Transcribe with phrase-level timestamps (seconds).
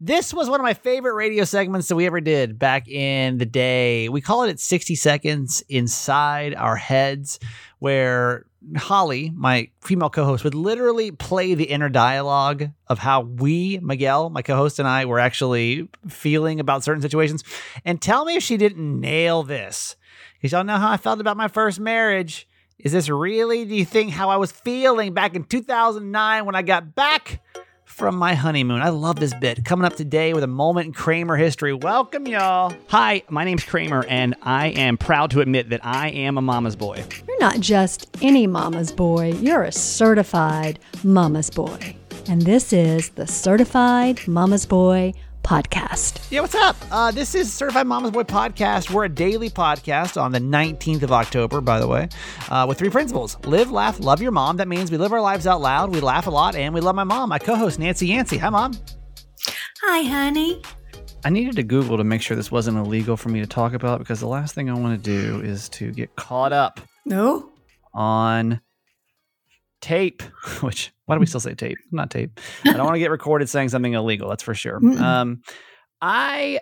[0.00, 3.46] This was one of my favorite radio segments that we ever did back in the
[3.46, 4.10] day.
[4.10, 7.38] We call it at 60 seconds inside our heads,
[7.78, 8.44] where
[8.76, 14.28] Holly, my female co host, would literally play the inner dialogue of how we, Miguel,
[14.28, 17.42] my co host, and I were actually feeling about certain situations.
[17.82, 19.96] And tell me if she didn't nail this.
[20.34, 22.46] Because y'all know how I felt about my first marriage.
[22.78, 26.60] Is this really, do you think, how I was feeling back in 2009 when I
[26.60, 27.40] got back?
[27.96, 28.82] From my honeymoon.
[28.82, 29.64] I love this bit.
[29.64, 31.72] Coming up today with a moment in Kramer history.
[31.72, 32.74] Welcome, y'all.
[32.88, 36.76] Hi, my name's Kramer, and I am proud to admit that I am a mama's
[36.76, 37.02] boy.
[37.26, 41.96] You're not just any mama's boy, you're a certified mama's boy.
[42.28, 45.14] And this is the Certified Mama's Boy
[45.46, 46.28] podcast.
[46.28, 46.76] Yeah, what's up?
[46.90, 48.90] Uh, this is Certified Mama's Boy podcast.
[48.90, 52.08] We're a daily podcast on the 19th of October, by the way,
[52.50, 54.56] uh, with three principles live, laugh, love your mom.
[54.56, 56.96] That means we live our lives out loud, we laugh a lot, and we love
[56.96, 57.28] my mom.
[57.28, 58.38] My co host, Nancy Yancey.
[58.38, 58.72] Hi, mom.
[59.82, 60.62] Hi, honey.
[61.24, 64.00] I needed to Google to make sure this wasn't illegal for me to talk about
[64.00, 66.80] because the last thing I want to do is to get caught up.
[67.04, 67.50] No.
[67.94, 68.60] On
[69.86, 70.22] tape,
[70.60, 71.78] which why do we still say tape?
[71.92, 72.40] Not tape.
[72.64, 74.28] I don't want to get recorded saying something illegal.
[74.28, 74.80] That's for sure.
[74.98, 75.42] Um,
[76.02, 76.58] I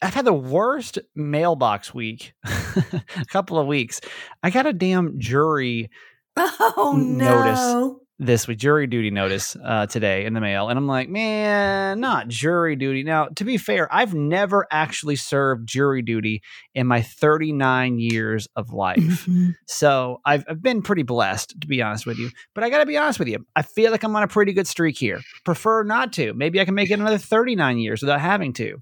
[0.00, 2.34] I've had the worst mailbox week.
[2.44, 4.00] a couple of weeks.
[4.42, 5.90] I got a damn jury
[6.36, 10.68] oh, notice no this with jury duty notice uh, today in the mail.
[10.68, 13.02] And I'm like, man, not jury duty.
[13.02, 16.42] Now, to be fair, I've never actually served jury duty
[16.74, 18.98] in my 39 years of life.
[18.98, 19.50] Mm-hmm.
[19.66, 22.30] So I've, I've been pretty blessed, to be honest with you.
[22.54, 23.44] But I got to be honest with you.
[23.56, 25.20] I feel like I'm on a pretty good streak here.
[25.44, 26.34] Prefer not to.
[26.34, 28.78] Maybe I can make it another 39 years without having to.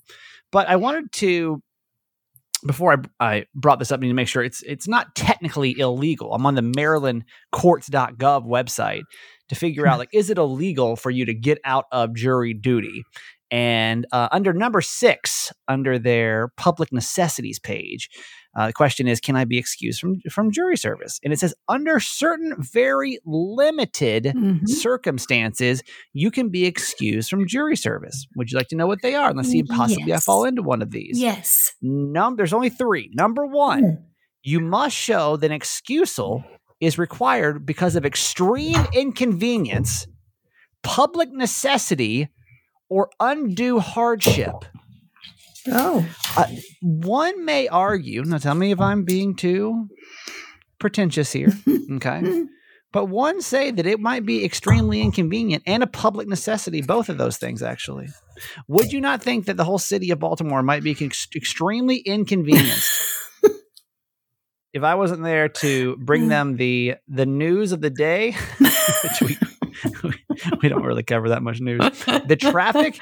[0.52, 1.62] But I wanted to
[2.66, 5.78] before I, I brought this up, I need to make sure it's it's not technically
[5.78, 6.34] illegal.
[6.34, 9.02] I'm on the MarylandCourts.gov website
[9.48, 13.02] to figure out like is it illegal for you to get out of jury duty?
[13.50, 18.08] And uh, under number six, under their public necessities page,
[18.56, 21.20] uh, the question is, can I be excused from from jury service?
[21.23, 24.69] And it says under certain very limited Mhm.
[24.69, 25.83] circumstances,
[26.13, 28.27] you can be excused from jury service.
[28.36, 29.29] Would you like to know what they are?
[29.29, 31.19] And let's see if possibly I fall into one of these.
[31.20, 31.73] Yes.
[31.80, 33.11] Num- there's only three.
[33.14, 33.97] Number one, Mm.
[34.42, 36.42] you must show that an excusal
[36.80, 40.07] is required because of extreme inconvenience,
[40.83, 42.29] public necessity,
[42.89, 44.55] or undue hardship.
[45.69, 46.07] Oh.
[46.83, 49.89] One may argue, now tell me if I'm being too
[50.79, 51.53] pretentious here,
[51.93, 52.45] okay?
[52.93, 57.19] But one say that it might be extremely inconvenient and a public necessity, both of
[57.19, 58.09] those things actually.
[58.69, 62.91] Would you not think that the whole city of Baltimore might be ex- extremely inconvenienced
[64.73, 69.39] if I wasn't there to bring them the the news of the day, which we
[70.62, 71.80] we don't really cover that much news.
[72.05, 72.98] The traffic,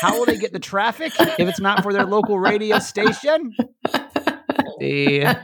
[0.00, 3.54] how will they get the traffic if it's not for their local radio station?
[4.80, 5.36] The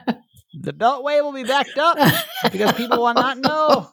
[0.53, 1.97] the beltway will be backed up
[2.51, 3.91] because people will not know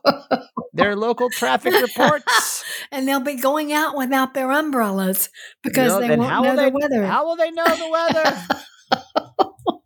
[0.74, 2.64] their local traffic reports.
[2.92, 5.30] and they'll be going out without their umbrellas
[5.64, 7.06] because You know, they won't know will the weather.
[7.06, 8.38] How will they know the weather?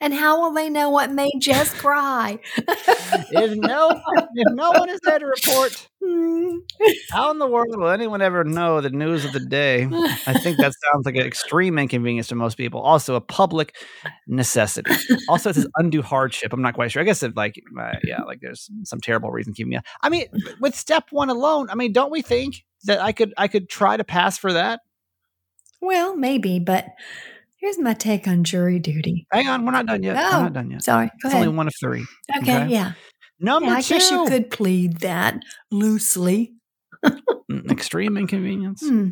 [0.00, 2.38] and how will they know what made Jess cry?
[2.56, 4.00] if no
[4.34, 5.88] if no one is there to report,
[7.10, 9.88] how in the world will anyone ever know the news of the day?
[10.26, 12.80] I think that sounds like an extreme inconvenience to most people.
[12.80, 13.76] Also, a public
[14.26, 14.90] necessity.
[15.28, 16.52] Also, it says undue hardship.
[16.52, 17.02] I'm not quite sure.
[17.02, 19.76] I guess it like, uh, yeah, like there's some terrible reason keeping me.
[19.76, 19.84] out.
[20.02, 20.26] I mean,
[20.60, 23.96] with step one alone, I mean, don't we think that I could I could try
[23.96, 24.80] to pass for that?
[25.80, 26.86] well, maybe, but
[27.60, 29.26] here's my take on jury duty.
[29.32, 30.16] Hang on, we're not done yet.
[30.18, 30.82] Oh, we're not done yet.
[30.82, 31.06] Sorry.
[31.06, 31.46] Go It's ahead.
[31.46, 32.04] only one of three.
[32.38, 32.72] okay, okay.
[32.72, 32.92] yeah.
[33.40, 33.76] Number yeah.
[33.76, 36.54] I two, guess you could plead that loosely.
[37.04, 38.86] Mm, extreme inconvenience.
[38.86, 39.08] Hmm.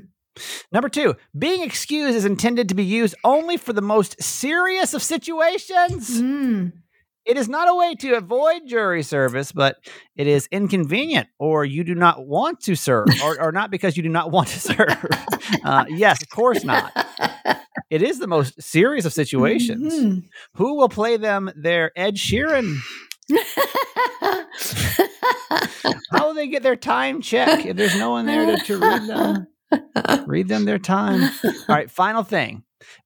[0.70, 5.02] Number two, being excused is intended to be used only for the most serious of
[5.02, 6.18] situations.
[6.20, 6.68] Hmm.
[7.24, 9.76] It is not a way to avoid jury service, but
[10.14, 14.02] it is inconvenient or you do not want to serve, or, or not because you
[14.02, 15.06] do not want to serve.
[15.64, 16.92] Uh, yes, of course not.
[17.90, 19.92] It is the most serious of situations.
[19.94, 20.24] Mhm.
[20.54, 22.76] Who will play them their Ed Sheeran?
[26.10, 29.06] How will they get their time check if there's no one there to, to read
[29.08, 29.46] them?
[30.26, 31.30] Read them their time.
[31.44, 32.62] All right, final thing.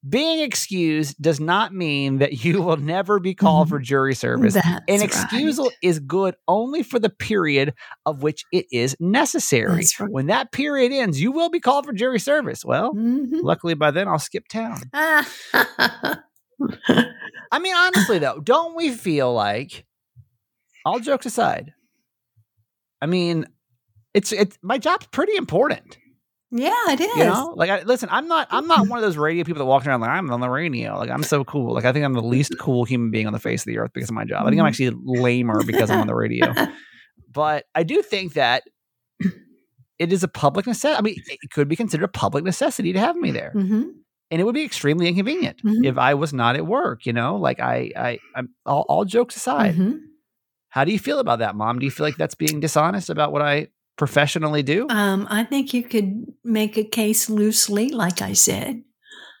[0.07, 4.53] Being excused does not mean that you will never be called for jury service.
[4.55, 5.03] That's An right.
[5.03, 7.73] excusal is good only for the period
[8.05, 9.75] of which it is necessary.
[9.75, 10.11] That's right.
[10.11, 12.63] When that period ends, you will be called for jury service.
[12.65, 13.41] Well, Mhm.
[13.43, 14.79] luckily by then I'll skip town.
[14.93, 15.25] I
[17.59, 19.85] mean, honestly though, don't we feel like
[20.85, 21.73] all jokes aside?
[23.01, 23.45] I mean,
[24.13, 25.97] it's it's my job's pretty important.
[26.51, 27.17] Yeah, it is.
[27.17, 29.65] You know, like I, listen, I'm not I'm not one of those radio people that
[29.65, 30.97] walk around like I'm on the radio.
[30.97, 31.73] Like I'm so cool.
[31.73, 33.91] Like I think I'm the least cool human being on the face of the earth
[33.93, 34.45] because of my job.
[34.45, 36.53] I think I'm actually lamer because I'm on the radio.
[37.33, 38.63] But I do think that
[39.99, 40.97] it is a public necessity.
[40.97, 43.83] I mean, it could be considered a public necessity to have me there, hmm
[44.31, 45.85] and it would be extremely inconvenient Mhm.
[45.85, 47.05] if I was not at work.
[47.05, 49.75] You know, like I I I'm all, all jokes aside.
[49.75, 49.93] hmm
[50.69, 51.79] How do you feel about that, Mom?
[51.79, 53.67] Do you feel like that's being dishonest about what I
[54.01, 54.87] professionally do?
[54.89, 58.81] Um, I think you could make a case loosely, like I said.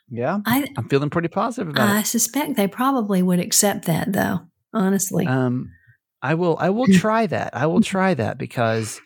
[0.07, 1.93] yeah, I I'm feeling pretty positive about it.
[1.99, 4.41] I suspect they probably would accept that, though.
[4.71, 5.71] Honestly, Um,
[6.21, 6.57] I will.
[6.59, 7.55] I will try that.
[7.57, 9.01] I will try that because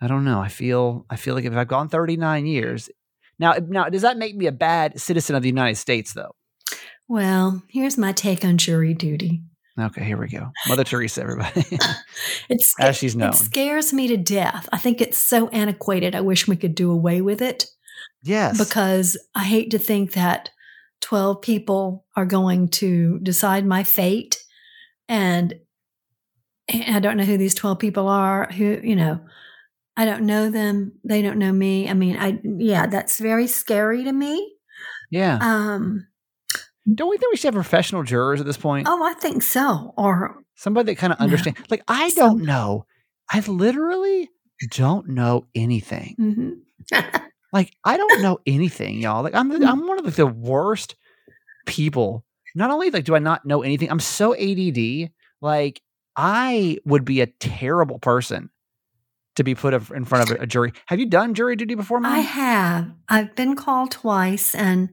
[0.00, 0.40] I don't know.
[0.40, 1.06] I feel.
[1.08, 2.90] I feel like if I've gone 39 years
[3.38, 6.34] now, now does that make me a bad citizen of the United States, though?
[7.08, 9.42] well, here's my take on jury duty.
[9.78, 10.50] Okay, here we go.
[10.68, 11.64] Mother Teresa, everybody.
[12.48, 13.30] It's As she's known.
[13.30, 14.68] It scares me to death.
[14.72, 16.14] I think it's so antiquated.
[16.14, 17.66] I wish we could do away with it
[18.22, 18.58] yes.
[18.58, 20.50] because I hate to think that
[21.00, 24.38] 12 people are going to decide my fate.
[25.08, 25.54] And
[26.68, 29.20] I don't know who these 12 people are, who, you know,
[29.96, 30.92] I don't know them.
[31.04, 31.88] They don't know me.
[31.88, 34.54] I mean, I, yeah, that's very scary to me.
[35.10, 35.38] yeah.
[35.40, 36.06] Um,
[36.94, 38.86] don't we think we should have professional jurors at this point?
[38.88, 39.92] oh, I think so.
[39.96, 41.24] Or, Somebody that kind of No.
[41.24, 41.60] understands.
[41.70, 42.86] Like I Some- don't know.
[43.30, 44.28] I literally
[44.70, 46.16] don't know anything.
[46.18, 47.20] mhm.
[47.52, 49.22] Like I don't know anything, y'all.
[49.22, 49.68] Like I'm the, Mm.
[49.68, 50.94] I'm one of the, the worst
[51.66, 52.24] people.
[52.54, 55.10] Not only like do I not know anything, I'm so ADD.
[55.40, 55.82] Like
[56.16, 58.50] I would be a terrible person
[59.36, 60.72] to be put in front of a, a jury.
[60.86, 62.12] Have you done jury duty before, Mom?
[62.12, 62.90] I have.
[63.08, 64.90] I've been called twice and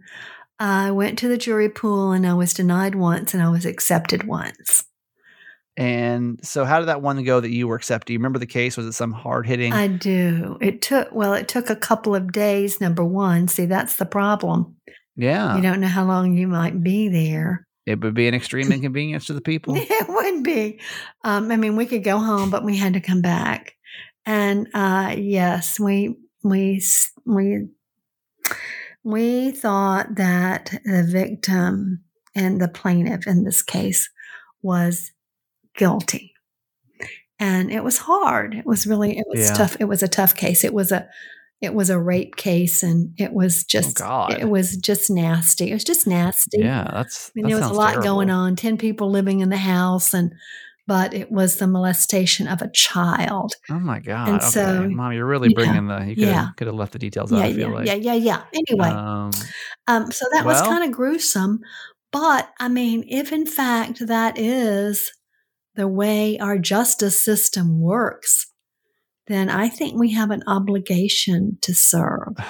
[0.59, 4.23] I went to the jury pool and I was denied once and I was accepted
[4.25, 4.83] once.
[5.77, 8.07] and so, how did that one go that you were accepted?
[8.07, 8.75] Do you remember the case?
[8.75, 9.71] Was it some hard hitting?
[9.71, 10.57] I do.
[10.59, 13.47] It took, well, it took a couple of days, number one.
[13.47, 14.75] See, that's the problem.
[15.15, 17.65] yeah, You don't know how long you might be there.
[17.85, 19.75] it would be an extreme inconvenience to the people.
[19.79, 20.81] It would be.
[21.23, 23.75] Um, I mean, we could go home, but we had to come back.
[24.25, 26.83] And uh, yes, we we
[27.25, 27.67] we
[29.03, 32.03] we thought that the victim
[32.35, 34.09] and the plaintiff in this case
[34.61, 35.11] was
[35.75, 36.33] guilty,
[37.39, 38.53] and it was hard.
[38.55, 39.53] It was really it was Yeah.
[39.53, 39.77] tough.
[39.79, 40.63] It was a tough case.
[40.63, 41.07] It was a
[41.61, 45.71] it was a rape case, and it was oh, just Oh, it was just nasty.
[45.71, 46.59] It was just nasty.
[46.59, 47.29] Yeah, that's.
[47.29, 48.03] I mean, that there was a lot terrible.
[48.07, 48.55] going on.
[48.55, 50.33] Ten people living in the house, and
[50.89, 53.53] but it was the molestation of a child.
[53.69, 54.27] Oh my god!
[54.27, 54.47] And okay.
[54.47, 56.00] so, Mom, you're really bringing the.
[56.00, 56.45] You could yeah.
[56.45, 57.38] have could have left the details out.
[57.38, 57.86] Yeah, I feel yeah, like.
[57.86, 58.41] yeah, yeah, yeah.
[58.51, 59.30] Anyway, Um,
[59.86, 61.59] um, so that was kind of gruesome.
[62.12, 65.12] But I mean, if in fact that is
[65.75, 68.51] the way our justice system works,
[69.27, 72.33] then I think we have an obligation to serve.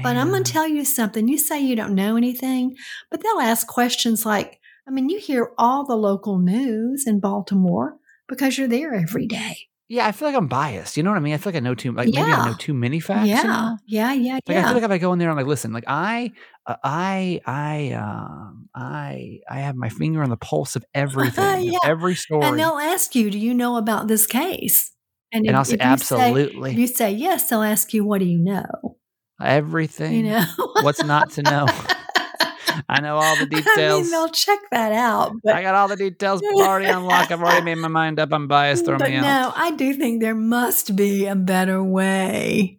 [0.00, 1.26] But I'm going to tell you something.
[1.26, 2.76] You say you don't know anything,
[3.10, 4.57] but they'll ask questions like,
[4.88, 7.96] I mean, you hear all the local news in Baltimore
[8.26, 9.68] because you're there every day.
[9.86, 10.96] Yeah, I feel like I'm biased.
[10.96, 11.34] You know what I mean?
[11.34, 11.92] I feel like I know too.
[11.92, 13.28] Like maybe I know too many facts.
[13.28, 15.72] yeah, yeah, yeah, Like I feel like if I go in there and like listen,
[15.72, 16.32] like I,
[16.66, 21.72] uh, I, I, um, I, I have my finger on the pulse of everything, of
[21.72, 21.78] Yeah.
[21.84, 24.92] every story, and they'll ask you, "Do you know about this case?"
[25.32, 28.18] and if- I'll say if you absolutely if you say yes, they'll ask you, "What
[28.20, 28.96] do you know?"
[29.40, 30.12] everything.
[30.14, 30.44] You know
[30.82, 31.66] What's not to know?
[32.88, 33.66] I know all the details.
[33.78, 37.30] I mean, they'll check that out, but I got all the details already unlocked.
[37.32, 38.32] I've already made my mind up.
[38.32, 38.84] I'm biased.
[38.84, 39.22] Throw but me out.
[39.22, 42.78] no, I do think there must be a better way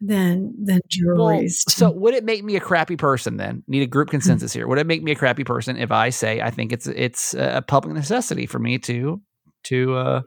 [0.00, 1.62] than than juries.
[1.64, 3.62] to- so would it make me a crappy person then?
[3.68, 4.66] Need a group consensus here.
[4.66, 7.62] Would it make me a crappy person if I say I think it's it's a
[7.66, 9.20] public necessity for me to
[9.64, 10.20] to uh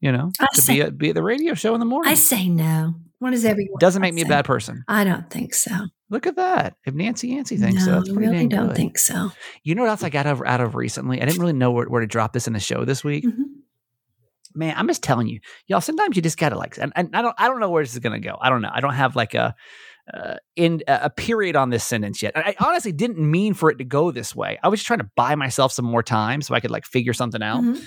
[0.00, 2.10] you know I to say- be at, be at the radio show in the morning?
[2.10, 2.94] I say no.
[3.18, 3.78] What does everyone?
[3.78, 4.82] Doesn't make me a bad person.
[4.88, 5.70] I don't think so.
[6.12, 6.76] Look at that.
[6.84, 8.76] If Nancy Yancey thinks so, no, that's I really don't good.
[8.76, 9.32] think so.
[9.64, 11.20] You know what else I got out of recently?
[11.22, 13.24] I didn't really know where, where to drop this in the show this week.
[13.24, 13.44] Mhm.
[14.54, 15.80] man, I'm just telling you, y'all.
[15.80, 18.00] Sometimes you just gotta like, and, and I don't, I don't know where this is
[18.00, 18.36] gonna go.
[18.40, 18.70] I don't know.
[18.72, 19.54] I don't have like a,
[20.12, 22.36] uh, in a period on this sentence yet.
[22.36, 24.58] I honestly didn't mean for it to go this way.
[24.62, 27.14] I was just trying to buy myself some more time so I could like figure
[27.14, 27.62] something out.
[27.62, 27.82] Mhm.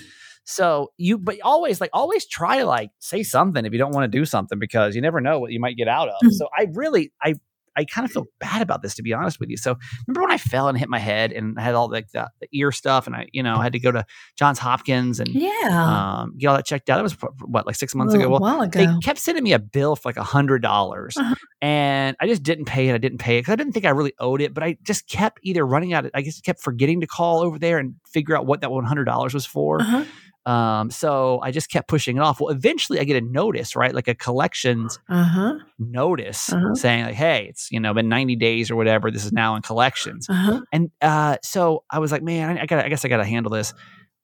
[0.46, 4.12] So you, but always like, always try to like say something if you don't want
[4.12, 6.16] to do something because you never know what you might get out of.
[6.24, 6.32] Mhm.
[6.32, 7.36] So I really, I,
[7.78, 9.58] I kind of feel bad about this to be honest with you.
[9.58, 9.76] So
[10.08, 12.48] remember when I fell and hit my head and I had all like the, the
[12.54, 14.06] ear stuff and I, you know, had to go to
[14.38, 16.22] Johns Hopkins and Yeah.
[16.22, 16.98] um, get all that checked out.
[16.98, 17.14] That was
[17.46, 18.30] what like six months ago.
[18.30, 18.80] Well, while ago.
[18.80, 21.36] they kept sending me a bill for like a hundred dollars, Uh-huh.
[21.62, 22.94] and I just didn't pay it.
[22.96, 25.08] I didn't pay it because I didn't think I really owed it, but I just
[25.10, 26.06] kept either running out.
[26.06, 28.86] Of, I guess kept forgetting to call over there and figure out what that one
[28.86, 29.82] hundred dollars was for.
[29.82, 30.06] uh-huh.
[30.46, 32.40] Um, so I just kept pushing it off.
[32.40, 33.94] Well, eventually I get a notice, right?
[33.96, 35.54] Like a collections Uh huh.
[35.80, 36.76] notice Uh-huh.
[36.76, 39.10] saying like, Hey, it's, you know, been 90 days or whatever.
[39.12, 40.30] This is now in collections.
[40.30, 40.62] Uh huh.
[40.72, 43.52] And, uh, so I was like, man, I, I gotta, I guess I gotta handle
[43.52, 43.74] this.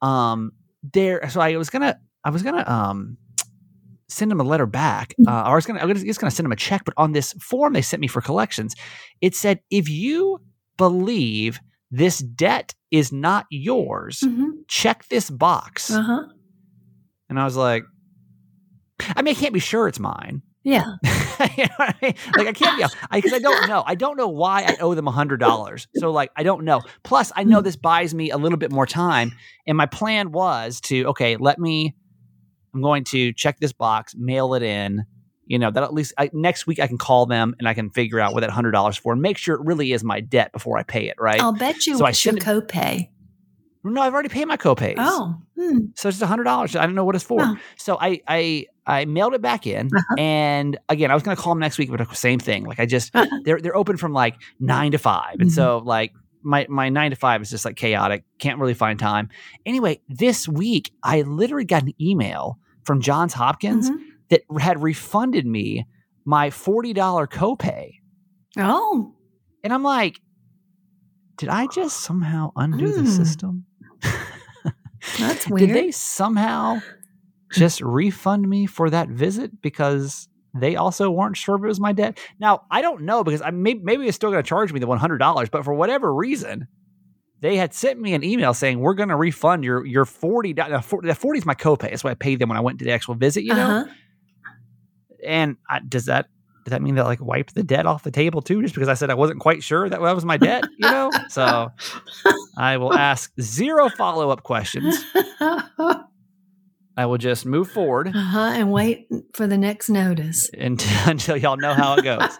[0.01, 0.51] Um,
[0.93, 3.17] there, so I was gonna, I was gonna, um,
[4.07, 5.13] send him a letter back.
[5.19, 5.27] Mm-hmm.
[5.27, 7.13] Uh, or I was gonna, I was just gonna send him a check, but on
[7.13, 8.75] this form they sent me for collections,
[9.21, 10.39] it said, if you
[10.77, 11.59] believe
[11.91, 15.91] this debt is not yours, hmm check this box.
[15.91, 16.23] Uh huh.
[17.29, 17.83] And I was like,
[19.15, 20.41] I mean, I can't be sure it's mine.
[20.63, 20.85] Yeah.
[21.57, 22.13] you know I mean?
[22.35, 23.83] Like I can't be because I, don't know.
[23.85, 25.87] I don't know why I owe them a hundred dollars.
[25.95, 26.81] So like I don't know.
[27.03, 29.31] Plus I know this buys me a little bit more time.
[29.65, 31.95] And my plan was to okay, let me.
[32.73, 35.03] I'm going to check this box, mail it in.
[35.51, 37.89] You know that at least I, next week I can call them and I can
[37.89, 40.51] figure out what that hundred dollars for and make sure it really is my debt
[40.53, 41.15] before I pay it.
[41.19, 41.41] Right?
[41.41, 43.09] I'll bet you So I your copay.
[43.83, 44.95] no, I've already paid my copays.
[44.97, 45.35] Oh.
[45.59, 45.77] Hmm.
[45.95, 46.75] So it's a hundred dollars.
[46.75, 47.41] I don't know what it's for.
[47.41, 47.57] Oh.
[47.77, 50.15] So I I I mailed it back in, Uh-huh.
[50.17, 52.63] and again, I was going to call them next week, but the same thing.
[52.63, 53.39] Like I just Uh-huh.
[53.43, 55.53] they're they're open from like nine to 5 and Mhm.
[55.53, 58.23] so like my my nine to five is just like chaotic.
[58.39, 59.29] Can't really find time.
[59.65, 63.97] Anyway, this week I literally got an email from Johns Hopkins Mhm.
[64.31, 65.85] That had refunded me
[66.25, 67.91] my forty dollar copay,
[68.57, 69.13] Oh.
[69.63, 70.19] and I'm like,
[71.37, 73.05] did I just somehow undo the Hmm.
[73.07, 73.65] system?
[75.19, 75.67] That's weird.
[75.73, 76.79] Did they somehow
[77.51, 81.91] just refund me for that visit because they also weren't sure if it was my
[81.91, 82.19] debt?
[82.39, 84.87] Now I don't know because I may, maybe they're still going to charge me the
[84.87, 86.67] one hundred dollars, but for whatever reason,
[87.41, 90.53] they had sent me an email saying we're going to refund your your forty.
[90.53, 91.89] dollars The forty is my copay.
[91.89, 93.43] That's what I paid them when I went to the actual visit.
[93.43, 93.91] You know, Uh-huh.
[95.25, 96.27] And I, does that
[96.65, 98.61] does that mean that like wiped the debt off the table too?
[98.61, 101.09] Just because I said I wasn't quite sure that that was my debt, you know?
[101.29, 101.71] So
[102.57, 105.03] I will ask zero follow up questions.
[106.97, 108.09] I will just move forward.
[108.09, 110.49] uh-huh, And wait for the next notice.
[110.57, 112.37] until, until y'all know how it goes.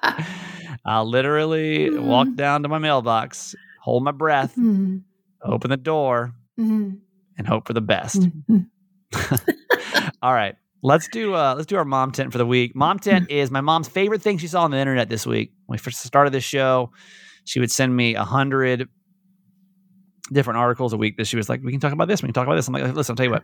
[0.85, 4.97] I'll literally walk down to my mailbox, hold my breath, Hmm.
[5.41, 6.91] open the door, Hmm.
[7.37, 8.27] and hope for the best.
[8.47, 8.57] Hmm.
[10.21, 10.55] All right.
[10.83, 12.75] Let's do uh let's do our mom tent for the week.
[12.75, 15.51] Mom tent is my mom's favorite thing she saw on the internet this week.
[15.65, 16.91] When we first started this show,
[17.45, 18.89] she would send me a hundred
[20.31, 22.33] different articles a week that she was like, We can talk about this, we can
[22.33, 22.67] talk about this.
[22.67, 23.43] I'm like, listen, I'll tell you what.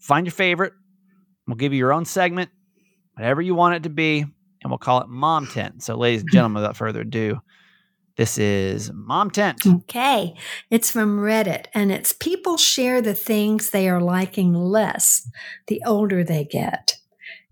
[0.00, 0.72] Find your favorite.
[1.46, 2.50] We'll give you your own segment,
[3.14, 5.82] whatever you want it to be, and we'll call it Mom Tent.
[5.82, 7.40] So, ladies and gentlemen, without further ado,
[8.20, 9.62] this is Mom Tent.
[9.66, 10.34] Okay.
[10.68, 15.26] It's from Reddit and it's people share the things they are liking less
[15.68, 16.98] the older they get.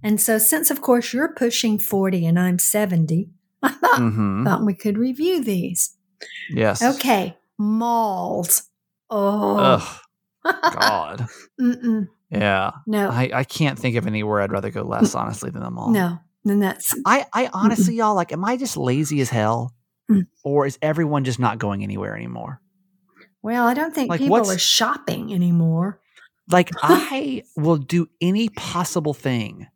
[0.02, 3.30] And so, since of course you're pushing 40 and I'm 70,
[3.62, 4.44] I thought, Mm-hmm.
[4.44, 5.96] thought we could review these.
[6.50, 6.82] Yes.
[6.82, 7.38] Okay.
[7.56, 8.64] Malls.
[9.08, 9.56] Oh,
[10.44, 11.26] Ugh, God.
[11.60, 12.08] Mm-mm.
[12.30, 12.72] Yeah.
[12.86, 15.90] no, I, I can't think of anywhere I'd rather go less, honestly, than the mall.
[15.92, 16.18] no.
[16.44, 19.74] Then that's I, I honestly, y'all, like, am I just lazy as hell?
[20.10, 20.26] Mm.
[20.44, 22.60] Or is everyone just not going anywhere anymore?
[23.42, 26.00] well, I don't think Like, people are shopping anymore.
[26.50, 29.68] Like, I will do any possible thing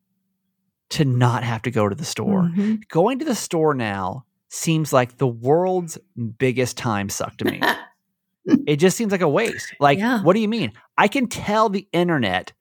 [0.91, 2.43] to not have to go to the store.
[2.43, 2.87] Mhm.
[2.89, 5.97] Going to the store now seems like the world's
[6.39, 7.61] biggest time suck to me.
[8.67, 9.75] it just seems like a waste.
[9.81, 10.23] Like, Yeah.
[10.23, 10.73] what do you mean?
[10.99, 12.53] I can tell the internet,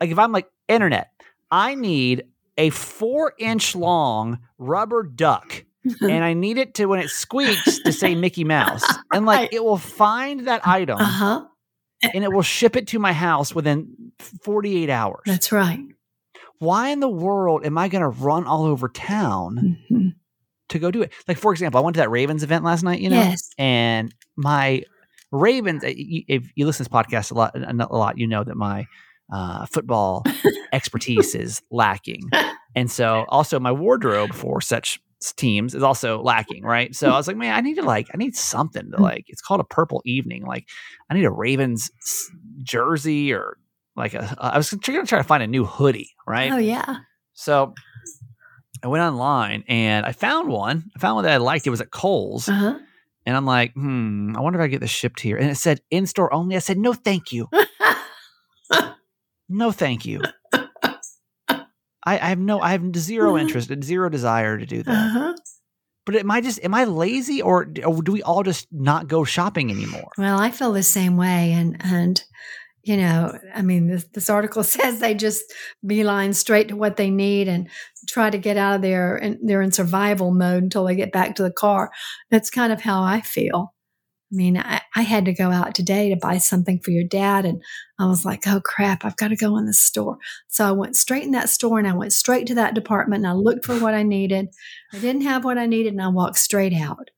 [0.00, 1.10] like, if I'm like, internet,
[1.50, 2.24] I need
[2.56, 5.64] a four inch long rubber duck
[6.02, 8.84] and I need it to, when it squeaks, to say Mickey Mouse.
[9.12, 11.44] And like, it will find that item Uh huh.
[12.14, 14.12] and it will ship it to my house within
[14.42, 15.22] 48 hours.
[15.26, 15.80] That's right.
[16.58, 20.14] Why in the world am I going to run all over town Mhm.
[20.70, 21.12] to go do it?
[21.28, 23.50] Like, for example, I went to that Ravens event last night, you know, Yes.
[23.58, 24.82] and my
[25.32, 28.56] Ravens, uh, if you listen to this podcast a lot, a lot, you know that
[28.56, 28.86] my
[29.32, 30.24] uh, football
[30.72, 32.20] expertise is lacking.
[32.76, 35.00] And so also my wardrobe for such
[35.36, 36.94] teams is also lacking, right?
[36.94, 39.40] So I was like, man, I need to like, I need something to like, it's
[39.40, 40.44] called a purple evening.
[40.44, 40.68] Like,
[41.10, 41.90] I need a Ravens
[42.62, 43.58] jersey or
[43.96, 46.52] like a, I was going to try to find a new hoodie, right?
[46.52, 46.98] Oh yeah.
[47.34, 47.74] So
[48.82, 50.90] I went online and I found one.
[50.94, 51.66] I found one that I liked.
[51.66, 52.48] It was at Kohl's.
[52.48, 52.78] Uh huh.
[53.24, 55.36] And I'm like, hmm, I wonder if I get this shipped here.
[55.36, 56.54] And it said in store only.
[56.54, 57.48] I said, no, thank you.
[59.48, 60.20] No, thank you.
[62.06, 64.92] I, I have no, I have zero interest and zero desire to do that.
[64.92, 65.34] Uh-huh.
[66.06, 69.24] But am I just, am I lazy or, or do we all just not go
[69.24, 70.08] shopping anymore?
[70.16, 72.22] Well, I feel the same way, and and
[72.84, 75.52] you know, I mean, this, this article says they just
[75.84, 77.68] beeline straight to what they need and
[78.08, 81.34] try to get out of there, and they're in survival mode until they get back
[81.34, 81.90] to the car.
[82.30, 83.74] That's kind of how I feel.
[84.32, 87.44] I mean, I, I had to go out today to buy something for your dad.
[87.44, 87.62] And
[87.98, 90.18] I was like, oh crap, I've got to go in the store.
[90.48, 93.28] So I went straight in that store and I went straight to that department and
[93.28, 94.48] I looked for what I needed.
[94.92, 97.10] I didn't have what I needed and I walked straight out.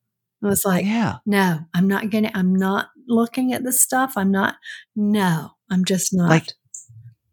[0.44, 1.16] I was like, yeah.
[1.24, 4.12] no, I'm not going to, I'm not looking at the stuff.
[4.16, 4.56] I'm not,
[4.94, 6.28] no, I'm just not.
[6.28, 6.48] Like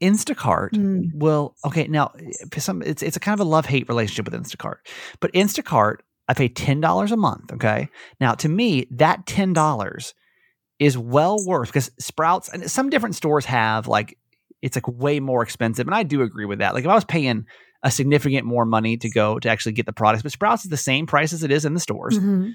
[0.02, 1.06] Instacart Mm.
[1.16, 2.12] will okay now
[2.58, 4.78] some it's it's a kind of a love hate relationship with Instacart.
[5.20, 7.52] But Instacart, I pay ten dollars a month.
[7.54, 7.90] Okay.
[8.20, 10.14] Now to me, that ten dollars
[10.80, 14.18] is well worth because Sprouts and some different stores have like
[14.62, 15.88] it's like way more expensive.
[15.88, 16.74] And I do agree with that.
[16.74, 17.46] Like if I was paying
[17.84, 20.78] a significant more money to go to actually get the products, but Sprouts is the
[20.78, 22.18] same price as it is in the stores.
[22.18, 22.54] Mhm.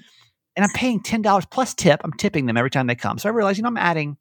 [0.57, 2.01] And I'm paying ten dollars plus tip.
[2.03, 3.17] I'm tipping them every time they come.
[3.17, 4.17] So I realize, you know, I'm adding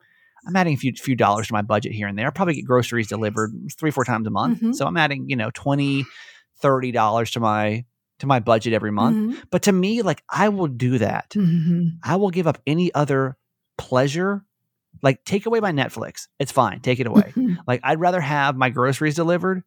[0.47, 2.29] I'm adding a few few dollars to my budget here and there.
[2.29, 4.61] I probably get groceries delivered three, four times a month.
[4.63, 4.75] Mhm.
[4.75, 6.07] So I'm adding, you know, 20,
[6.63, 7.85] $30 to my
[8.21, 9.17] to my budget every month.
[9.37, 9.43] Mhm.
[9.51, 11.31] But to me, like I will do that.
[11.31, 11.99] Mhm.
[12.03, 13.37] I will give up any other
[13.77, 14.45] pleasure.
[15.03, 16.29] Like take away my Netflix.
[16.39, 16.81] It's fine.
[16.81, 17.33] Take it away.
[17.37, 17.59] Mhm.
[17.67, 19.63] like I'd rather have my groceries delivered.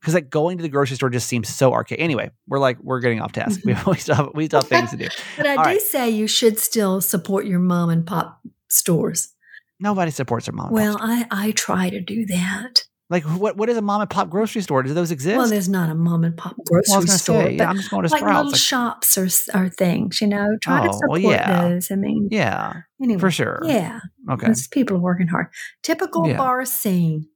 [0.00, 1.98] Because like going to the grocery store just seems so archaic.
[2.00, 3.60] Anyway, we're like we're getting off task.
[3.64, 5.08] We, we still have, we still have things to do.
[5.36, 5.80] But I All do right.
[5.80, 9.32] say you should still support your mom and pop stores.
[9.80, 10.72] Nobody supports their mom.
[10.72, 10.98] Well.
[11.00, 12.84] I, I try to do that.
[13.10, 14.82] Like what what is a mom and pop grocery store?
[14.82, 15.36] Do those exist?
[15.36, 17.90] Well, there's not a mom and pop Well, grocery was store, say, but I'm just
[17.90, 18.36] going to like Sprouts.
[18.36, 21.68] little like- shops or, or things, you know, try to Oh, support well, yeah.
[21.68, 21.90] those.
[21.90, 23.60] I mean, yeah, anyway, for sure.
[23.64, 24.46] Yeah, Okay.
[24.46, 25.46] because people are working hard.
[25.82, 26.36] Typical Yeah.
[26.38, 27.28] bar scene.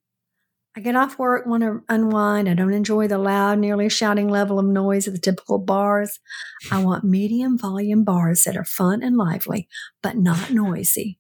[0.76, 2.48] I get off work, want to unwind.
[2.48, 6.20] I don't enjoy the loud, nearly shouting level of noise of the typical bars.
[6.70, 9.68] I want medium volume bars that are fun and lively,
[10.04, 11.17] but not noisy.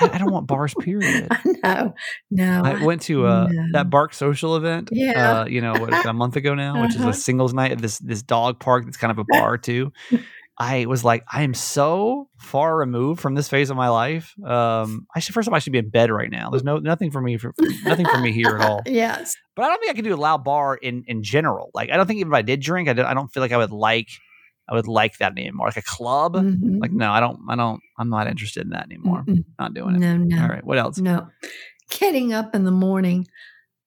[0.00, 0.74] I, I don't want bars.
[0.78, 1.28] Period.
[1.64, 1.94] no.
[2.30, 2.62] No.
[2.64, 3.62] I went to uh, no.
[3.72, 4.90] that Bark social event.
[4.92, 5.40] Yeah.
[5.40, 7.10] Uh, you know, what, a month ago now, which is Uh-huh.
[7.10, 8.84] a singles night at this this dog park.
[8.84, 9.92] That's kind of a bar too.
[10.58, 14.32] I was like, I am so far removed from this phase of my life.
[14.42, 16.48] Um, I should first of all, I should be in bed right now.
[16.48, 17.52] There's no nothing for me for
[17.84, 18.80] nothing for me here at all.
[18.86, 19.36] Yes.
[19.54, 21.70] But I don't think I can do a loud bar in in general.
[21.74, 23.52] Like, I don't think even if I did drink, I, don't- I don't feel like
[23.52, 24.08] I would like
[24.68, 25.68] I would like that anymore.
[25.68, 26.34] Like a club.
[26.34, 26.80] Mhm.
[26.80, 27.40] Like, no, I don't.
[27.48, 27.80] I don't.
[27.98, 29.24] I'm not interested in that anymore.
[29.26, 29.44] Mm-mm.
[29.58, 29.98] Not doing it.
[29.98, 30.42] No, no.
[30.42, 30.64] All right.
[30.64, 30.98] What else?
[30.98, 31.28] No.
[31.90, 33.26] Getting up in the morning.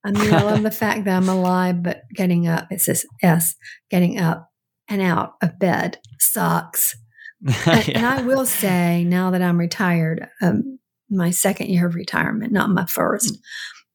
[0.05, 3.55] I mean, I love the fact that I'm alive, but getting up, it says S,
[3.89, 4.49] getting up
[4.87, 6.95] and out of bed sucks.
[7.65, 10.77] And, and I will say, now that I'm retired, um,
[11.09, 13.37] my second year of retirement, not my first,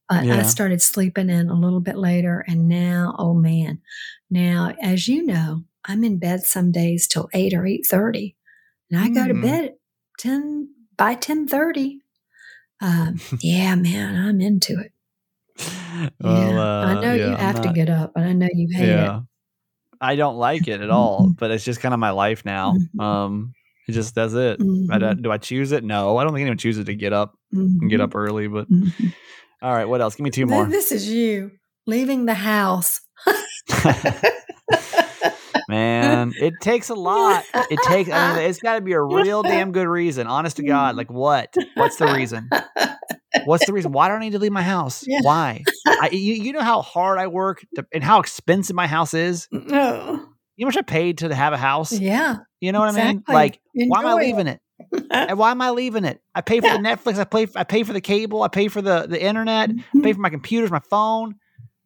[0.09, 0.38] but Yeah.
[0.38, 2.42] I started sleeping in a little bit later.
[2.49, 3.81] And now, oh man,
[4.31, 8.35] now, as you know, I'm in bed some days till 8 or 8.30.
[8.90, 9.42] And I go to Mm.
[9.42, 9.75] bed at
[10.18, 11.99] 10, by 10.30.
[12.81, 14.92] Um, yeah, man, I'm into it.
[16.20, 16.59] Well, yeah.
[16.61, 19.18] uh, I know yeah, you have to get up, and I know you hate Yeah.
[19.18, 19.23] it.
[20.01, 22.75] I don't like it at all, but it's just kind of my life now.
[22.97, 23.01] Mhm.
[23.03, 23.55] Um,
[23.88, 24.61] it just does it.
[24.90, 25.85] I don't- do I choose it?
[25.85, 28.49] No, I don't think anyone chooses to get up and get up early.
[28.49, 28.66] But
[29.62, 30.16] all right, what else?
[30.16, 30.66] Give me two more.
[30.66, 31.53] This is you
[31.87, 33.01] leaving the house.
[35.68, 37.44] Man, it takes a lot.
[37.70, 38.11] It takes.
[38.11, 40.27] I mean, it's got to be a real damn good reason.
[40.27, 40.98] Honest to God, mm.
[40.98, 41.55] like what?
[41.74, 42.48] What's the reason?
[43.44, 43.92] What's the reason?
[43.92, 45.05] Why do I need to leave my house?
[45.07, 45.20] Yeah.
[45.22, 45.64] Why?
[45.87, 49.48] I, you, you know how hard I work to, and how expensive my house is.
[49.50, 50.29] No.
[50.57, 51.92] You know how much I paid to have a house.
[51.92, 52.37] Yeah.
[52.61, 53.18] You know what I mean?
[53.18, 53.35] exactly.
[53.35, 54.61] Like, why am I leaving it?
[55.11, 56.20] And why am I leaving it?
[56.35, 57.18] I pay for the Netflix.
[57.18, 57.46] I pay.
[57.57, 58.42] I pay for the cable.
[58.42, 59.70] I pay for the the internet.
[59.70, 60.12] I pay mm-hmm.
[60.12, 61.37] for my computers, my phone.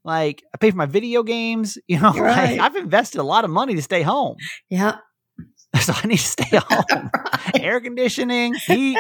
[0.09, 1.77] Like I pay for my video games.
[1.87, 2.59] You know, like, right.
[2.61, 4.37] I've invested a lot of money to stay home,
[4.71, 4.97] Yeah.
[5.81, 7.11] so I need to stay home.
[7.55, 8.99] Air conditioning, heat,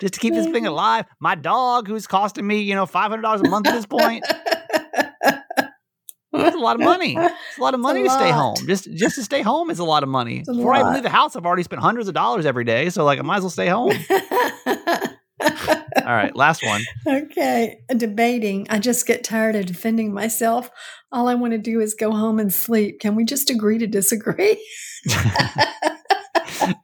[0.00, 1.04] just to keep this thing alive.
[1.20, 4.24] My dog, who's costing me, you know, five hundred dollars a month at this point.
[6.32, 7.16] That's a lot of money.
[7.16, 8.56] It's a lot of money to stay home.
[8.66, 10.42] Just just to stay home is a lot of money.
[10.44, 12.90] Before I leave the house, I've already spent hundreds of dollars every day.
[12.90, 13.92] So like, I might as well stay home.
[15.42, 16.82] All right, last one.
[17.06, 17.80] okay.
[17.96, 18.66] Debating.
[18.70, 20.70] I just get tired of defending myself.
[21.12, 23.00] All I want to do is go home and sleep.
[23.00, 24.58] Can we just agree to disagree?